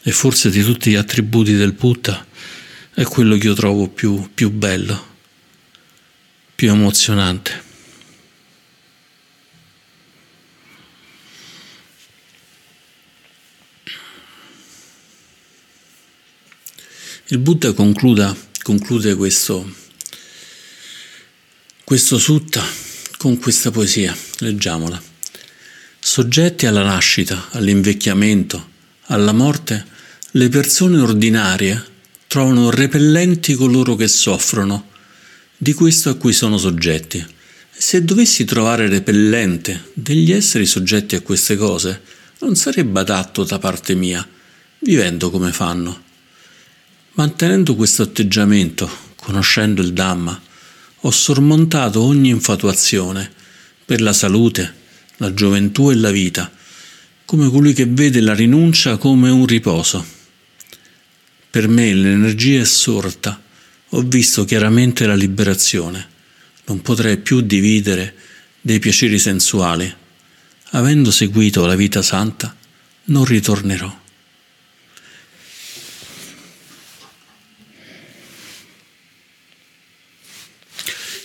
e 0.00 0.12
forse 0.12 0.48
di 0.48 0.62
tutti 0.62 0.92
gli 0.92 0.94
attributi 0.94 1.54
del 1.54 1.72
Buddha 1.72 2.24
è 2.98 3.04
quello 3.04 3.36
che 3.36 3.46
io 3.46 3.54
trovo 3.54 3.86
più, 3.86 4.28
più 4.34 4.50
bello, 4.50 5.06
più 6.52 6.72
emozionante. 6.72 7.62
Il 17.26 17.38
Buddha 17.38 17.72
concluda 17.72 18.36
conclude 18.64 19.14
questo, 19.14 19.72
questo 21.84 22.18
sutta 22.18 22.64
con 23.16 23.38
questa 23.38 23.70
poesia, 23.70 24.12
leggiamola. 24.38 25.00
Soggetti 26.00 26.66
alla 26.66 26.82
nascita, 26.82 27.50
all'invecchiamento, 27.50 28.70
alla 29.02 29.32
morte, 29.32 29.86
le 30.32 30.48
persone 30.48 30.98
ordinarie 30.98 31.96
trovano 32.28 32.68
repellenti 32.68 33.54
coloro 33.54 33.96
che 33.96 34.06
soffrono 34.06 34.88
di 35.56 35.72
questo 35.72 36.10
a 36.10 36.14
cui 36.14 36.34
sono 36.34 36.58
soggetti. 36.58 37.24
Se 37.70 38.04
dovessi 38.04 38.44
trovare 38.44 38.86
repellente 38.86 39.90
degli 39.94 40.30
esseri 40.30 40.66
soggetti 40.66 41.16
a 41.16 41.22
queste 41.22 41.56
cose, 41.56 42.02
non 42.40 42.54
sarebbe 42.54 43.00
adatto 43.00 43.44
da 43.44 43.58
parte 43.58 43.94
mia, 43.94 44.26
vivendo 44.80 45.30
come 45.30 45.52
fanno. 45.52 46.02
Mantenendo 47.12 47.74
questo 47.74 48.02
atteggiamento, 48.02 48.88
conoscendo 49.16 49.80
il 49.80 49.94
Dhamma, 49.94 50.38
ho 51.02 51.10
sormontato 51.10 52.02
ogni 52.02 52.28
infatuazione 52.28 53.32
per 53.86 54.02
la 54.02 54.12
salute, 54.12 54.74
la 55.16 55.32
gioventù 55.32 55.90
e 55.90 55.94
la 55.94 56.10
vita, 56.10 56.52
come 57.24 57.48
colui 57.48 57.72
che 57.72 57.86
vede 57.86 58.20
la 58.20 58.34
rinuncia 58.34 58.98
come 58.98 59.30
un 59.30 59.46
riposo. 59.46 60.16
Per 61.58 61.66
me 61.66 61.92
l'energia 61.92 62.60
è 62.60 62.64
sorta, 62.64 63.42
ho 63.88 64.02
visto 64.02 64.44
chiaramente 64.44 65.06
la 65.06 65.16
liberazione, 65.16 66.08
non 66.66 66.82
potrei 66.82 67.16
più 67.16 67.40
dividere 67.40 68.14
dei 68.60 68.78
piaceri 68.78 69.18
sensuali. 69.18 69.92
Avendo 70.70 71.10
seguito 71.10 71.66
la 71.66 71.74
vita 71.74 72.00
santa, 72.00 72.56
non 73.06 73.24
ritornerò. 73.24 73.92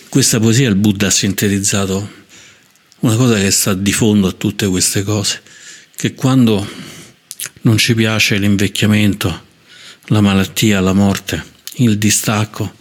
questa 0.09 0.39
poesia 0.39 0.67
il 0.67 0.75
Buddha 0.75 1.07
ha 1.07 1.11
sintetizzato 1.11 2.11
una 3.01 3.15
cosa 3.15 3.35
che 3.35 3.51
sta 3.51 3.75
di 3.75 3.93
fondo 3.93 4.29
a 4.29 4.31
tutte 4.31 4.67
queste 4.67 5.03
cose, 5.03 5.43
che 5.95 6.15
quando 6.15 6.67
non 7.61 7.77
ci 7.77 7.93
piace 7.93 8.37
l'invecchiamento, 8.39 9.51
la 10.07 10.21
malattia, 10.21 10.79
la 10.81 10.93
morte, 10.93 11.43
il 11.75 11.97
distacco, 11.97 12.75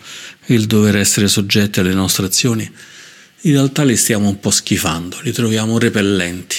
il 0.46 0.66
dover 0.66 0.96
essere 0.96 1.28
soggetti 1.28 1.80
alle 1.80 1.94
nostre 1.94 2.26
azioni, 2.26 2.70
in 3.44 3.52
realtà 3.52 3.85
li 3.85 3.96
stiamo 3.96 4.28
un 4.28 4.40
po' 4.40 4.50
schifando, 4.50 5.18
li 5.22 5.32
troviamo 5.32 5.78
repellenti. 5.78 6.56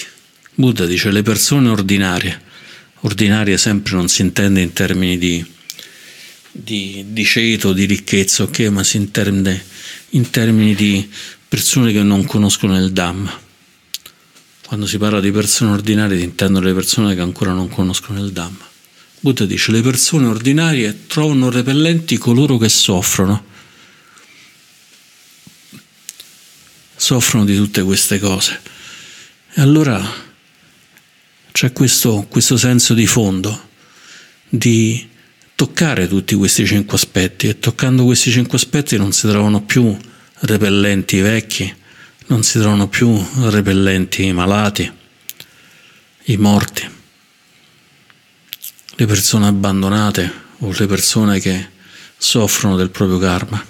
Buddha 0.54 0.86
dice 0.86 1.10
le 1.10 1.22
persone 1.22 1.68
ordinarie, 1.68 2.40
ordinarie 3.00 3.58
sempre 3.58 3.94
non 3.94 4.08
si 4.08 4.22
intende 4.22 4.60
in 4.60 4.72
termini 4.72 5.18
di, 5.18 5.44
di, 6.50 7.04
di 7.08 7.24
ceto, 7.24 7.72
di 7.72 7.84
ricchezza, 7.84 8.44
ok, 8.44 8.60
ma 8.68 8.84
si 8.84 8.96
intende 8.96 9.62
in 10.10 10.30
termini 10.30 10.74
di 10.74 11.08
persone 11.48 11.92
che 11.92 12.02
non 12.02 12.24
conoscono 12.24 12.78
il 12.78 12.92
Dhamma. 12.92 13.42
Quando 14.66 14.86
si 14.86 14.96
parla 14.96 15.20
di 15.20 15.30
persone 15.30 15.72
ordinarie 15.72 16.18
si 16.18 16.24
intendono 16.24 16.64
le 16.64 16.74
persone 16.74 17.14
che 17.14 17.20
ancora 17.20 17.52
non 17.52 17.68
conoscono 17.68 18.22
il 18.24 18.32
Dhamma. 18.32 18.72
Buddha 19.24 19.46
dice 19.46 19.72
le 19.72 19.80
persone 19.80 20.26
ordinarie 20.26 21.06
trovano 21.06 21.48
repellenti 21.48 22.18
coloro 22.18 22.58
che 22.58 22.68
soffrono. 22.68 23.52
soffrono 26.94 27.46
di 27.46 27.56
tutte 27.56 27.82
queste 27.82 28.18
cose. 28.18 28.60
E 29.54 29.62
allora 29.62 29.98
c'è 31.52 31.72
questo, 31.72 32.26
questo 32.28 32.58
senso 32.58 32.92
di 32.92 33.06
fondo 33.06 33.68
di 34.46 35.08
toccare 35.54 36.06
tutti 36.06 36.34
questi 36.34 36.66
cinque 36.66 36.96
aspetti 36.96 37.48
e 37.48 37.58
toccando 37.58 38.04
questi 38.04 38.30
cinque 38.30 38.58
aspetti 38.58 38.98
non 38.98 39.12
si 39.12 39.26
trovano 39.26 39.62
più 39.62 39.96
repellenti 40.40 41.18
vecchi, 41.20 41.74
non 42.26 42.42
si 42.42 42.58
trovano 42.58 42.88
più 42.88 43.26
repellenti 43.48 44.30
malati, 44.32 44.92
i 46.24 46.36
morti, 46.36 46.88
le 48.96 49.06
persone 49.06 49.46
abbandonate 49.46 50.32
o 50.58 50.74
le 50.76 50.86
persone 50.86 51.40
che 51.40 51.68
soffrono 52.16 52.76
del 52.76 52.90
proprio 52.90 53.18
karma. 53.18 53.64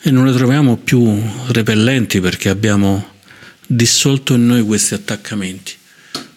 E 0.00 0.10
non 0.10 0.26
le 0.26 0.32
troviamo 0.32 0.76
più 0.76 1.20
repellenti 1.48 2.20
perché 2.20 2.48
abbiamo 2.48 3.14
dissolto 3.66 4.34
in 4.34 4.46
noi 4.46 4.62
questi 4.62 4.94
attaccamenti 4.94 5.76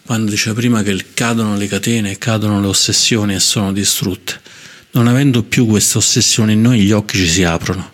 quando 0.10 0.32
diceva 0.32 0.56
prima 0.56 0.82
che 0.82 1.06
cadono 1.14 1.56
le 1.56 1.68
catene, 1.68 2.18
cadono 2.18 2.60
le 2.60 2.66
ossessioni 2.66 3.36
e 3.36 3.40
sono 3.40 3.72
distrutte. 3.72 4.42
Non 4.94 5.06
avendo 5.06 5.44
più 5.44 5.68
queste 5.68 6.00
ossessioni 6.00 6.54
in 6.54 6.62
noi, 6.62 6.80
gli 6.80 6.92
occhi 6.92 7.16
ci 7.16 7.28
si 7.28 7.44
aprono. 7.44 7.92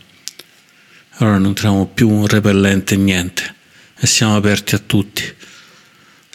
Allora 1.15 1.39
non 1.39 1.53
troviamo 1.53 1.87
più 1.87 2.07
un 2.09 2.25
repellente 2.25 2.95
niente 2.95 3.55
e 3.99 4.07
siamo 4.07 4.37
aperti 4.37 4.75
a 4.75 4.77
tutti. 4.77 5.23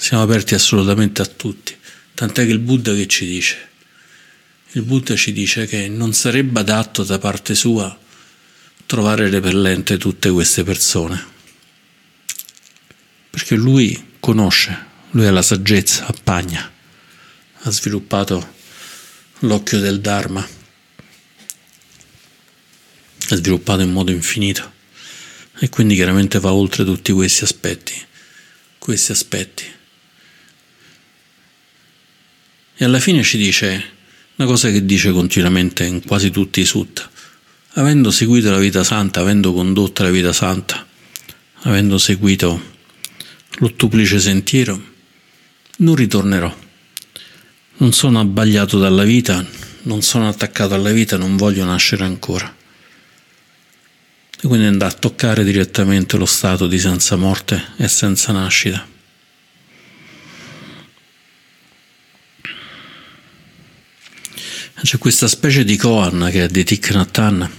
Siamo 0.00 0.22
aperti 0.22 0.54
assolutamente 0.54 1.20
a 1.20 1.26
tutti. 1.26 1.76
Tant'è 2.14 2.46
che 2.46 2.52
il 2.52 2.58
Buddha 2.58 2.94
che 2.94 3.06
ci 3.06 3.26
dice? 3.26 3.68
Il 4.72 4.80
Buddha 4.80 5.14
ci 5.14 5.30
dice 5.30 5.66
che 5.66 5.90
non 5.90 6.14
sarebbe 6.14 6.60
adatto 6.60 7.04
da 7.04 7.18
parte 7.18 7.54
sua 7.54 7.98
trovare 8.86 9.28
repellente 9.28 9.98
tutte 9.98 10.30
queste 10.30 10.64
persone. 10.64 11.22
Perché 13.28 13.54
lui 13.56 14.12
conosce 14.20 14.86
lui 15.10 15.26
ha 15.26 15.30
la 15.30 15.42
saggezza, 15.42 16.06
appagna, 16.06 16.72
ha 17.58 17.70
sviluppato 17.70 18.54
l'occhio 19.40 19.80
del 19.80 20.00
Dharma, 20.00 20.40
ha 23.28 23.34
sviluppato 23.36 23.82
in 23.82 23.92
modo 23.92 24.12
infinito 24.12 24.72
e 25.58 25.68
quindi 25.68 25.94
chiaramente 25.94 26.40
va 26.40 26.54
oltre 26.54 26.84
tutti 26.84 27.12
questi 27.12 27.44
aspetti, 27.44 28.02
questi 28.78 29.12
aspetti. 29.12 29.78
E 32.82 32.86
alla 32.86 32.98
fine 32.98 33.22
ci 33.22 33.36
dice 33.36 33.84
una 34.36 34.48
cosa 34.48 34.70
che 34.70 34.86
dice 34.86 35.10
continuamente 35.10 35.84
in 35.84 36.02
quasi 36.02 36.30
tutti 36.30 36.60
i 36.60 36.64
sutta, 36.64 37.10
avendo 37.74 38.10
seguito 38.10 38.50
la 38.50 38.56
vita 38.56 38.82
santa, 38.84 39.20
avendo 39.20 39.52
condotto 39.52 40.02
la 40.02 40.08
vita 40.08 40.32
santa, 40.32 40.86
avendo 41.64 41.98
seguito 41.98 42.58
l'ottuplice 43.58 44.18
sentiero, 44.18 44.82
non 45.76 45.94
ritornerò. 45.94 46.56
Non 47.76 47.92
sono 47.92 48.18
abbagliato 48.18 48.78
dalla 48.78 49.04
vita, 49.04 49.44
non 49.82 50.00
sono 50.00 50.26
attaccato 50.26 50.72
alla 50.72 50.90
vita, 50.90 51.18
non 51.18 51.36
voglio 51.36 51.66
nascere 51.66 52.04
ancora. 52.04 52.56
E 54.40 54.48
quindi 54.48 54.64
andare 54.64 54.94
a 54.94 54.96
toccare 54.96 55.44
direttamente 55.44 56.16
lo 56.16 56.24
stato 56.24 56.66
di 56.66 56.78
senza 56.78 57.16
morte 57.16 57.62
e 57.76 57.88
senza 57.88 58.32
nascita. 58.32 58.88
C'è 64.82 64.96
questa 64.96 65.28
specie 65.28 65.62
di 65.62 65.76
koan 65.76 66.28
che 66.30 66.44
è 66.44 66.48
di 66.48 66.64
Thich 66.64 66.90
Nhat 66.92 67.18
Hanh, 67.18 67.50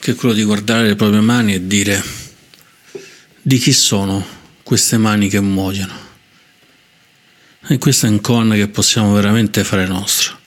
che 0.00 0.10
è 0.10 0.14
quello 0.16 0.34
di 0.34 0.42
guardare 0.42 0.88
le 0.88 0.96
proprie 0.96 1.20
mani 1.20 1.54
e 1.54 1.66
dire 1.66 2.02
di 3.40 3.58
chi 3.58 3.72
sono 3.72 4.26
queste 4.64 4.98
mani 4.98 5.28
che 5.28 5.40
muoiono. 5.40 5.94
E 7.68 7.78
questo 7.78 8.06
è 8.06 8.08
un 8.08 8.20
con 8.20 8.50
che 8.50 8.66
possiamo 8.66 9.12
veramente 9.12 9.62
fare 9.62 9.86
nostro. 9.86 10.38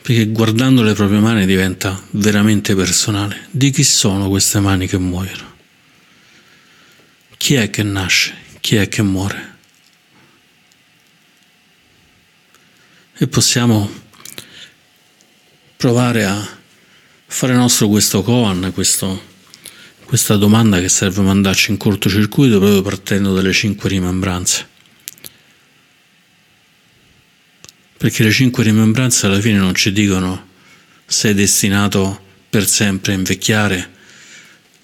Perché 0.00 0.26
guardando 0.26 0.82
le 0.82 0.94
proprie 0.94 1.18
mani 1.18 1.46
diventa 1.46 2.00
veramente 2.10 2.76
personale. 2.76 3.48
Di 3.50 3.70
chi 3.70 3.82
sono 3.82 4.28
queste 4.28 4.60
mani 4.60 4.86
che 4.86 4.96
muoiono? 4.96 5.56
Chi 7.36 7.54
è 7.54 7.68
che 7.68 7.82
nasce? 7.82 8.34
Chi 8.60 8.76
è 8.76 8.88
che 8.88 9.02
muore? 9.02 9.49
E 13.22 13.28
possiamo 13.28 13.86
provare 15.76 16.24
a 16.24 16.58
fare 17.26 17.52
nostro 17.52 17.86
questo 17.88 18.22
koan, 18.22 18.70
questo 18.72 19.28
questa 20.06 20.36
domanda 20.36 20.80
che 20.80 20.88
serve 20.88 21.20
a 21.20 21.24
mandarci 21.24 21.70
in 21.70 21.76
cortocircuito 21.76 22.58
proprio 22.58 22.80
partendo 22.80 23.34
dalle 23.34 23.52
cinque 23.52 23.90
rimembranze. 23.90 24.66
Perché 27.98 28.22
le 28.22 28.32
cinque 28.32 28.64
rimembranze 28.64 29.26
alla 29.26 29.38
fine 29.38 29.58
non 29.58 29.74
ci 29.74 29.92
dicono 29.92 30.48
sei 31.04 31.34
destinato 31.34 32.18
per 32.48 32.66
sempre 32.66 33.12
a 33.12 33.16
invecchiare, 33.16 33.90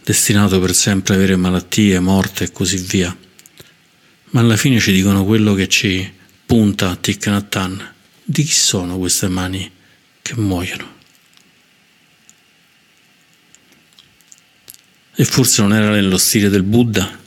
destinato 0.04 0.60
per 0.60 0.74
sempre 0.74 1.14
a 1.14 1.16
avere 1.16 1.36
malattie, 1.36 1.98
morte 2.00 2.44
e 2.44 2.52
così 2.52 2.76
via, 2.76 3.16
ma 4.26 4.40
alla 4.40 4.58
fine 4.58 4.78
ci 4.78 4.92
dicono 4.92 5.24
quello 5.24 5.54
che 5.54 5.68
ci 5.68 6.12
punta 6.44 6.90
a 6.90 6.96
Thich 6.96 7.28
Nhat. 7.28 7.94
Di 8.28 8.42
chi 8.42 8.52
sono 8.52 8.98
queste 8.98 9.28
mani 9.28 9.70
che 10.20 10.34
muoiono? 10.36 10.94
e 15.18 15.24
forse 15.24 15.62
non 15.62 15.72
era 15.72 15.90
nello 15.90 16.18
stile 16.18 16.50
del 16.50 16.62
Buddha, 16.62 17.18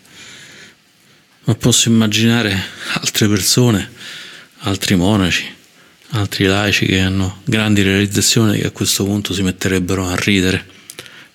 ma 1.45 1.55
posso 1.55 1.89
immaginare 1.89 2.55
altre 2.93 3.27
persone, 3.27 3.91
altri 4.59 4.95
monaci, 4.95 5.51
altri 6.09 6.45
laici 6.45 6.85
che 6.85 6.99
hanno 6.99 7.41
grandi 7.45 7.81
realizzazioni 7.81 8.59
che 8.59 8.67
a 8.67 8.71
questo 8.71 9.03
punto 9.03 9.33
si 9.33 9.41
metterebbero 9.41 10.07
a 10.07 10.15
ridere, 10.15 10.67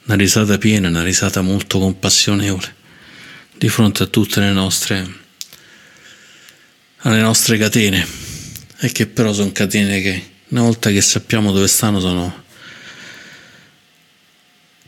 una 0.05 0.15
risata 0.15 0.57
piena, 0.57 0.89
una 0.89 1.03
risata 1.03 1.41
molto 1.41 1.81
compassionevole 1.81 2.83
di 3.59 3.69
fronte 3.69 4.05
a 4.05 4.07
tutte 4.07 4.39
le 4.39 4.53
nostre, 4.53 5.13
alle 6.99 7.21
nostre 7.21 7.59
catene 7.59 8.34
e 8.79 8.93
che 8.93 9.07
però 9.07 9.33
sono 9.33 9.53
catene 9.53 10.01
che 10.01 10.31
una 10.49 10.63
volta 10.63 10.91
che 10.91 11.01
sappiamo 11.01 11.53
dove 11.53 11.69
stanno 11.69 12.01
sono 12.01 12.43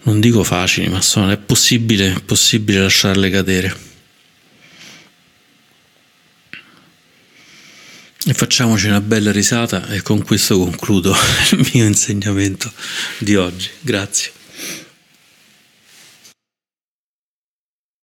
non 0.07 0.21
dico 0.21 0.45
facili, 0.45 0.89
ma 0.89 1.03
sono, 1.03 1.31
è 1.31 1.37
possibile, 1.37 2.15
è 2.15 2.21
possibile 2.21 2.81
lasciarle 2.81 3.29
cadere. 3.29 3.77
E 8.29 8.35
facciamoci 8.35 8.87
una 8.87 9.01
bella 9.01 9.33
risata 9.33 9.89
e 9.89 10.03
con 10.03 10.23
questo 10.25 10.59
concludo 10.59 11.15
il 11.53 11.71
mio 11.73 11.87
insegnamento 11.87 12.73
di 13.19 13.37
oggi. 13.37 13.69
Grazie. 13.81 14.31